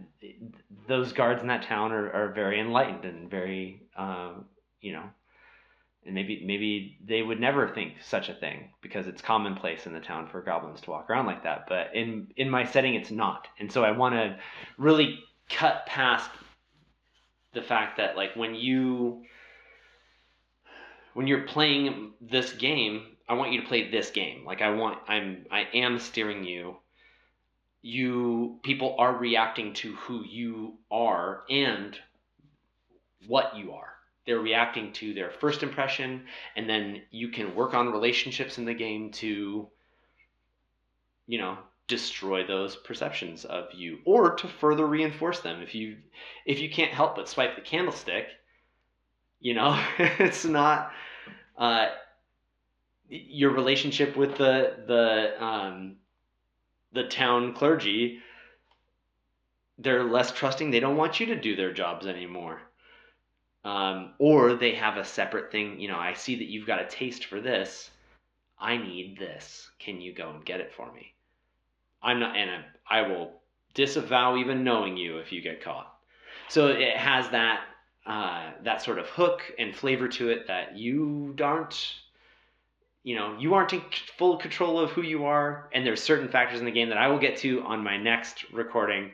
those 0.88 1.14
guards 1.14 1.42
in 1.42 1.48
that 1.48 1.64
town 1.64 1.92
are, 1.92 2.12
are 2.12 2.34
very 2.34 2.60
enlightened 2.60 3.06
and 3.06 3.30
very 3.30 3.84
um 3.98 4.46
you 4.82 4.94
know 4.94 5.04
and 6.06 6.16
maybe 6.16 6.44
maybe 6.46 6.98
they 7.06 7.22
would 7.22 7.40
never 7.40 7.68
think 7.68 7.94
such 8.04 8.30
a 8.30 8.34
thing 8.34 8.70
because 8.82 9.08
it's 9.08 9.22
commonplace 9.22 9.86
in 9.86 9.94
the 9.94 10.00
town 10.00 10.28
for 10.28 10.42
goblins 10.42 10.82
to 10.82 10.90
walk 10.90 11.10
around 11.10 11.26
like 11.26 11.44
that 11.44 11.66
but 11.68 11.96
in 11.96 12.28
in 12.38 12.50
my 12.50 12.66
setting 12.66 12.96
it's 12.96 13.12
not 13.12 13.48
and 13.60 13.72
so 13.72 13.84
i 13.84 13.92
want 13.92 14.16
to 14.16 14.36
really 14.78 15.20
cut 15.50 15.86
past 15.86 16.30
the 17.54 17.62
fact 17.62 17.98
that 17.98 18.16
like 18.16 18.36
when 18.36 18.56
you 18.56 19.24
when 21.14 21.28
you're 21.28 21.42
playing 21.42 22.14
this 22.22 22.54
game, 22.54 23.04
I 23.28 23.34
want 23.34 23.52
you 23.52 23.62
to 23.62 23.68
play 23.68 23.90
this 23.90 24.12
game. 24.12 24.46
Like 24.46 24.62
I 24.62 24.72
want 24.72 25.00
I'm 25.08 25.46
I 25.52 25.68
am 25.74 26.00
steering 26.00 26.44
you. 26.44 26.78
You 27.82 28.60
people 28.64 28.96
are 29.00 29.16
reacting 29.16 29.74
to 29.76 29.96
who 29.96 30.24
you 30.24 30.78
are 30.90 31.44
and 31.50 31.98
what 33.28 33.58
you 33.58 33.74
are. 33.74 33.94
They're 34.26 34.40
reacting 34.40 34.94
to 34.94 35.14
their 35.14 35.32
first 35.32 35.64
impression, 35.64 36.26
and 36.56 36.70
then 36.70 37.02
you 37.12 37.30
can 37.30 37.56
work 37.56 37.74
on 37.74 37.92
relationships 37.92 38.58
in 38.58 38.66
the 38.66 38.74
game 38.74 39.12
to, 39.12 39.68
you 41.28 41.38
know, 41.40 41.58
destroy 41.88 42.46
those 42.46 42.76
perceptions 42.76 43.46
of 43.46 43.66
you 43.74 44.00
or 44.06 44.36
to 44.36 44.48
further 44.48 44.86
reinforce 44.86 45.40
them. 45.40 45.62
If 45.62 45.76
you 45.76 45.98
if 46.46 46.60
you 46.60 46.70
can't 46.70 46.92
help 46.92 47.16
but 47.16 47.28
swipe 47.28 47.56
the 47.56 47.62
candlestick 47.62 48.28
you 49.42 49.56
know 49.56 49.78
it's 50.00 50.46
not 50.46 50.92
uh, 51.58 51.88
your 53.10 53.52
relationship 53.52 54.16
with 54.16 54.38
the 54.38 54.76
the 54.88 55.44
um, 55.44 55.98
the 56.94 57.04
town 57.04 57.54
clergy 57.54 58.20
they're 59.78 60.04
less 60.04 60.32
trusting. 60.32 60.70
They 60.70 60.80
don't 60.80 60.96
want 60.96 61.20
you 61.20 61.26
to 61.28 61.42
do 61.42 61.56
their 61.56 61.74
jobs 61.74 62.06
anymore 62.06 62.62
um, 63.64 64.14
or 64.18 64.56
they 64.56 64.74
have 64.74 64.98
a 64.98 65.06
separate 65.06 65.52
thing 65.52 65.80
you 65.80 65.88
know 65.88 65.98
i 66.00 66.14
see 66.14 66.36
that 66.38 66.48
you've 66.48 66.68
got 66.68 66.82
a 66.82 66.88
taste 66.88 67.26
for 67.26 67.40
this 67.40 67.92
i 68.60 68.78
need 68.78 69.18
this 69.18 69.70
can 69.80 70.02
you 70.02 70.14
go 70.14 70.30
and 70.30 70.46
get 70.46 70.60
it 70.60 70.74
for 70.74 70.92
me 70.94 71.14
I'm 72.04 72.20
not, 72.20 72.36
and 72.36 72.64
I 72.90 73.02
will 73.04 73.34
disavow 73.74 74.38
even 74.38 74.64
knowing 74.64 74.98
you 74.98 75.18
if 75.18 75.32
you 75.32 75.42
get 75.42 75.64
caught. 75.64 75.94
So 76.50 76.68
it 76.68 76.98
has 76.98 77.30
that 77.30 77.62
uh, 78.06 78.52
that 78.64 78.82
sort 78.82 78.98
of 78.98 79.08
hook 79.08 79.44
and 79.60 79.76
flavor 79.76 80.08
to 80.08 80.30
it 80.30 80.48
that 80.48 80.76
you 80.76 81.36
aren't, 81.42 81.94
you 83.04 83.16
know, 83.16 83.38
you 83.38 83.54
aren't 83.54 83.74
in 83.74 83.82
full 84.18 84.38
control 84.38 84.80
of 84.80 84.90
who 84.90 85.04
you 85.04 85.26
are. 85.26 85.70
And 85.72 85.86
there's 85.86 86.02
certain 86.02 86.28
factors 86.28 86.60
in 86.60 86.66
the 86.66 86.72
game 86.72 86.90
that 86.90 86.98
I 86.98 87.08
will 87.08 87.20
get 87.20 87.38
to 87.38 87.62
on 87.62 87.84
my 87.84 87.98
next 87.98 88.52
recording, 88.52 89.12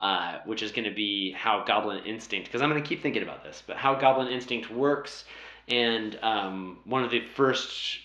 uh, 0.00 0.38
which 0.46 0.62
is 0.62 0.72
going 0.72 0.88
to 0.88 0.94
be 0.94 1.32
how 1.32 1.64
Goblin 1.64 2.04
Instinct, 2.04 2.48
because 2.48 2.62
I'm 2.62 2.70
going 2.70 2.82
to 2.82 2.88
keep 2.88 3.02
thinking 3.02 3.22
about 3.22 3.44
this, 3.44 3.62
but 3.66 3.76
how 3.76 3.94
Goblin 3.94 4.28
Instinct 4.28 4.70
works. 4.70 5.24
And 5.68 6.18
um, 6.22 6.78
one 6.84 7.04
of 7.04 7.10
the 7.10 7.20
first 7.34 7.98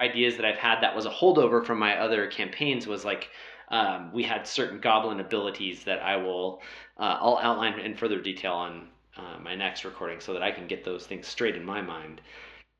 ideas 0.00 0.36
that 0.36 0.44
I've 0.44 0.58
had 0.58 0.80
that 0.82 0.94
was 0.94 1.06
a 1.06 1.10
holdover 1.10 1.64
from 1.64 1.78
my 1.78 1.98
other 1.98 2.26
campaigns 2.26 2.86
was 2.86 3.04
like 3.04 3.28
um, 3.68 4.12
we 4.12 4.22
had 4.22 4.46
certain 4.46 4.80
goblin 4.80 5.20
abilities 5.20 5.84
that 5.84 6.00
I 6.00 6.16
will 6.16 6.60
uh, 6.98 7.16
I'll 7.20 7.38
outline 7.38 7.78
in 7.80 7.96
further 7.96 8.20
detail 8.20 8.52
on 8.52 8.88
uh, 9.16 9.38
my 9.40 9.54
next 9.54 9.84
recording 9.84 10.20
so 10.20 10.32
that 10.32 10.42
I 10.42 10.50
can 10.50 10.66
get 10.66 10.84
those 10.84 11.06
things 11.06 11.26
straight 11.26 11.56
in 11.56 11.64
my 11.64 11.80
mind. 11.80 12.20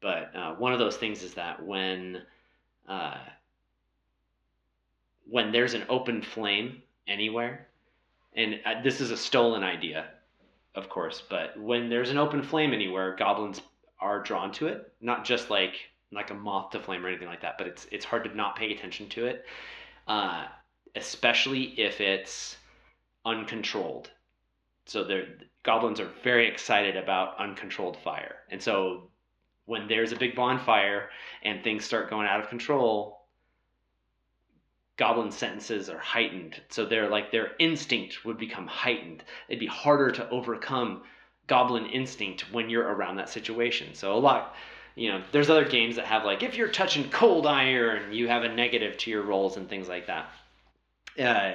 But 0.00 0.34
uh, 0.34 0.54
one 0.56 0.72
of 0.72 0.78
those 0.78 0.96
things 0.96 1.22
is 1.22 1.34
that 1.34 1.64
when 1.64 2.22
uh, 2.88 3.18
when 5.28 5.52
there's 5.52 5.74
an 5.74 5.84
open 5.88 6.22
flame 6.22 6.82
anywhere, 7.06 7.68
and 8.36 8.60
uh, 8.64 8.82
this 8.82 9.00
is 9.00 9.10
a 9.10 9.16
stolen 9.16 9.62
idea, 9.62 10.06
of 10.74 10.88
course, 10.88 11.22
but 11.28 11.58
when 11.58 11.88
there's 11.88 12.10
an 12.10 12.18
open 12.18 12.42
flame 12.42 12.72
anywhere, 12.72 13.16
goblins 13.16 13.60
are 14.00 14.22
drawn 14.22 14.52
to 14.52 14.68
it. 14.68 14.92
Not 15.00 15.24
just 15.24 15.50
like 15.50 15.74
like 16.10 16.30
a 16.30 16.34
moth 16.34 16.70
to 16.70 16.80
flame 16.80 17.04
or 17.04 17.08
anything 17.08 17.28
like 17.28 17.42
that, 17.42 17.56
but 17.58 17.66
it's 17.66 17.86
it's 17.90 18.04
hard 18.04 18.24
to 18.24 18.34
not 18.36 18.56
pay 18.56 18.72
attention 18.72 19.08
to 19.10 19.26
it. 19.26 19.44
Uh, 20.08 20.46
especially 20.94 21.62
if 21.80 22.00
it's 22.00 22.56
uncontrolled. 23.24 24.10
So 24.86 25.04
the 25.04 25.26
goblins 25.62 26.00
are 26.00 26.10
very 26.22 26.48
excited 26.48 26.96
about 26.96 27.38
uncontrolled 27.38 27.96
fire. 27.96 28.36
And 28.50 28.60
so 28.60 29.10
when 29.66 29.86
there's 29.88 30.12
a 30.12 30.16
big 30.16 30.34
bonfire 30.34 31.10
and 31.44 31.62
things 31.62 31.84
start 31.84 32.10
going 32.10 32.26
out 32.26 32.40
of 32.40 32.48
control, 32.48 33.21
goblin 34.96 35.30
sentences 35.30 35.88
are 35.88 35.98
heightened. 35.98 36.60
So 36.68 36.84
they're 36.84 37.08
like 37.08 37.30
their 37.32 37.52
instinct 37.58 38.24
would 38.24 38.38
become 38.38 38.66
heightened. 38.66 39.24
It'd 39.48 39.60
be 39.60 39.66
harder 39.66 40.10
to 40.12 40.28
overcome 40.30 41.02
goblin 41.46 41.86
instinct 41.86 42.52
when 42.52 42.70
you're 42.70 42.86
around 42.86 43.16
that 43.16 43.28
situation. 43.28 43.94
So 43.94 44.14
a 44.14 44.18
lot 44.18 44.54
you 44.94 45.10
know, 45.10 45.22
there's 45.32 45.48
other 45.48 45.64
games 45.64 45.96
that 45.96 46.04
have 46.04 46.24
like 46.24 46.42
if 46.42 46.56
you're 46.56 46.68
touching 46.68 47.08
cold 47.08 47.46
iron, 47.46 48.12
you 48.12 48.28
have 48.28 48.44
a 48.44 48.54
negative 48.54 48.98
to 48.98 49.10
your 49.10 49.22
rolls 49.22 49.56
and 49.56 49.68
things 49.68 49.88
like 49.88 50.06
that 50.08 50.26
uh, 51.18 51.52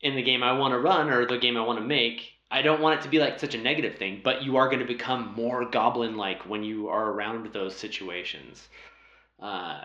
in 0.00 0.14
the 0.14 0.22
game 0.22 0.42
I 0.42 0.52
want 0.58 0.72
to 0.72 0.78
run 0.78 1.10
or 1.10 1.26
the 1.26 1.38
game 1.38 1.56
I 1.56 1.62
want 1.62 1.78
to 1.78 1.84
make, 1.84 2.32
I 2.50 2.62
don't 2.62 2.80
want 2.80 3.00
it 3.00 3.02
to 3.02 3.08
be 3.08 3.18
like 3.18 3.40
such 3.40 3.54
a 3.54 3.58
negative 3.58 3.96
thing, 3.96 4.20
but 4.22 4.42
you 4.42 4.56
are 4.56 4.66
going 4.66 4.80
to 4.80 4.86
become 4.86 5.34
more 5.34 5.68
goblin 5.68 6.16
like 6.16 6.48
when 6.48 6.62
you 6.62 6.88
are 6.88 7.10
around 7.10 7.52
those 7.52 7.74
situations. 7.74 8.68
Uh, 9.40 9.80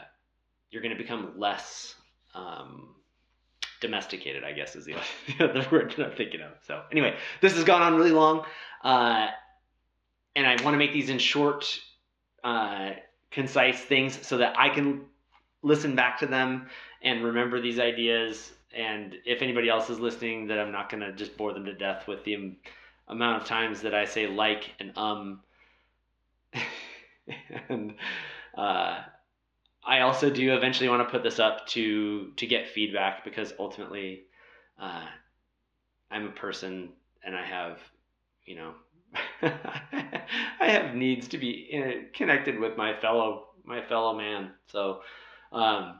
you're 0.69 0.81
going 0.81 0.95
to 0.95 1.01
become 1.01 1.33
less 1.37 1.95
um, 2.33 2.95
domesticated, 3.79 4.43
I 4.43 4.51
guess 4.51 4.75
is 4.75 4.85
the, 4.85 4.95
other 5.39 5.65
word 5.71 5.93
that 5.97 6.05
I'm 6.05 6.15
thinking 6.15 6.41
of. 6.41 6.51
So, 6.65 6.83
anyway, 6.91 7.15
this 7.41 7.55
has 7.55 7.63
gone 7.63 7.81
on 7.81 7.95
really 7.95 8.11
long. 8.11 8.45
Uh, 8.83 9.27
and 10.35 10.47
I 10.47 10.61
want 10.63 10.73
to 10.73 10.77
make 10.77 10.93
these 10.93 11.09
in 11.09 11.19
short, 11.19 11.79
uh, 12.43 12.91
concise 13.31 13.81
things 13.81 14.25
so 14.25 14.37
that 14.37 14.57
I 14.57 14.69
can 14.69 15.01
listen 15.61 15.95
back 15.95 16.19
to 16.19 16.25
them 16.25 16.67
and 17.01 17.23
remember 17.23 17.61
these 17.61 17.79
ideas 17.79 18.51
and 18.73 19.15
if 19.25 19.41
anybody 19.41 19.69
else 19.69 19.89
is 19.89 19.99
listening, 19.99 20.47
that 20.47 20.59
I'm 20.59 20.71
not 20.71 20.89
going 20.89 21.01
to 21.01 21.11
just 21.11 21.35
bore 21.35 21.53
them 21.53 21.65
to 21.65 21.73
death 21.73 22.07
with 22.07 22.23
the 22.23 22.55
amount 23.07 23.41
of 23.41 23.47
times 23.47 23.81
that 23.81 23.93
I 23.93 24.05
say 24.05 24.27
like 24.27 24.71
and 24.79 24.97
um. 24.97 25.41
and 27.69 27.95
uh, 28.57 29.01
I 29.83 30.01
also 30.01 30.29
do 30.29 30.53
eventually 30.55 30.89
want 30.89 31.07
to 31.07 31.11
put 31.11 31.23
this 31.23 31.39
up 31.39 31.67
to 31.69 32.31
to 32.35 32.45
get 32.45 32.67
feedback 32.67 33.23
because 33.23 33.53
ultimately, 33.59 34.23
uh, 34.79 35.05
I'm 36.09 36.27
a 36.27 36.31
person 36.31 36.89
and 37.23 37.35
I 37.35 37.45
have, 37.45 37.79
you 38.45 38.55
know, 38.55 38.73
I 39.41 40.67
have 40.67 40.95
needs 40.95 41.27
to 41.29 41.37
be 41.37 41.67
in, 41.71 42.07
connected 42.13 42.59
with 42.59 42.77
my 42.77 42.99
fellow 42.99 43.47
my 43.63 43.81
fellow 43.81 44.15
man. 44.15 44.51
So. 44.67 45.01
Um, 45.51 45.95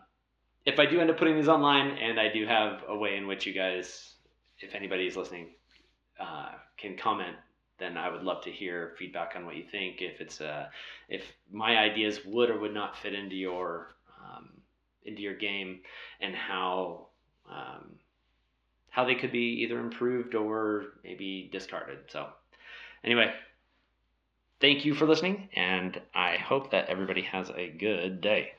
if 0.65 0.80
I 0.80 0.86
do 0.86 1.00
end 1.00 1.10
up 1.10 1.17
putting 1.17 1.36
these 1.36 1.48
online, 1.48 1.98
and 1.98 2.20
I 2.20 2.32
do 2.32 2.46
have 2.46 2.84
a 2.88 2.96
way 2.96 3.17
in 3.17 3.28
which 3.28 3.46
you 3.46 3.54
guys, 3.54 4.13
if 4.60 4.76
anybody 4.76 5.08
is 5.08 5.17
listening, 5.17 5.48
uh, 6.20 6.50
can 6.78 6.98
comment, 6.98 7.36
then 7.82 7.98
I 7.98 8.10
would 8.10 8.24
love 8.24 8.44
to 8.44 8.52
hear 8.52 8.94
feedback 8.98 9.34
on 9.36 9.46
what 9.46 9.56
you 9.56 9.63
think. 9.63 10.02
If 10.02 10.22
it's 10.22 10.39
uh, 10.39 10.67
if 11.10 11.24
my 11.52 11.78
ideas 11.78 12.20
would 12.26 12.50
or 12.50 12.60
would 12.60 12.74
not 12.74 12.98
fit 12.98 13.13
into 13.13 13.36
your 13.36 13.96
um, 14.24 14.50
into 15.04 15.22
your 15.22 15.36
game, 15.36 15.82
and 16.22 16.36
how 16.36 17.08
um, 17.50 17.96
how 18.89 19.06
they 19.06 19.15
could 19.15 19.32
be 19.32 19.63
either 19.63 19.80
improved 19.80 20.36
or 20.36 20.86
maybe 21.04 21.50
discarded. 21.52 22.00
So, 22.10 22.28
anyway, 23.04 23.34
thank 24.60 24.86
you 24.86 24.94
for 24.94 25.08
listening, 25.08 25.50
and 25.54 26.00
I 26.13 26.38
hope 26.38 26.72
that 26.72 26.89
everybody 26.89 27.24
has 27.24 27.50
a 27.50 27.70
good 27.70 28.22
day. 28.22 28.52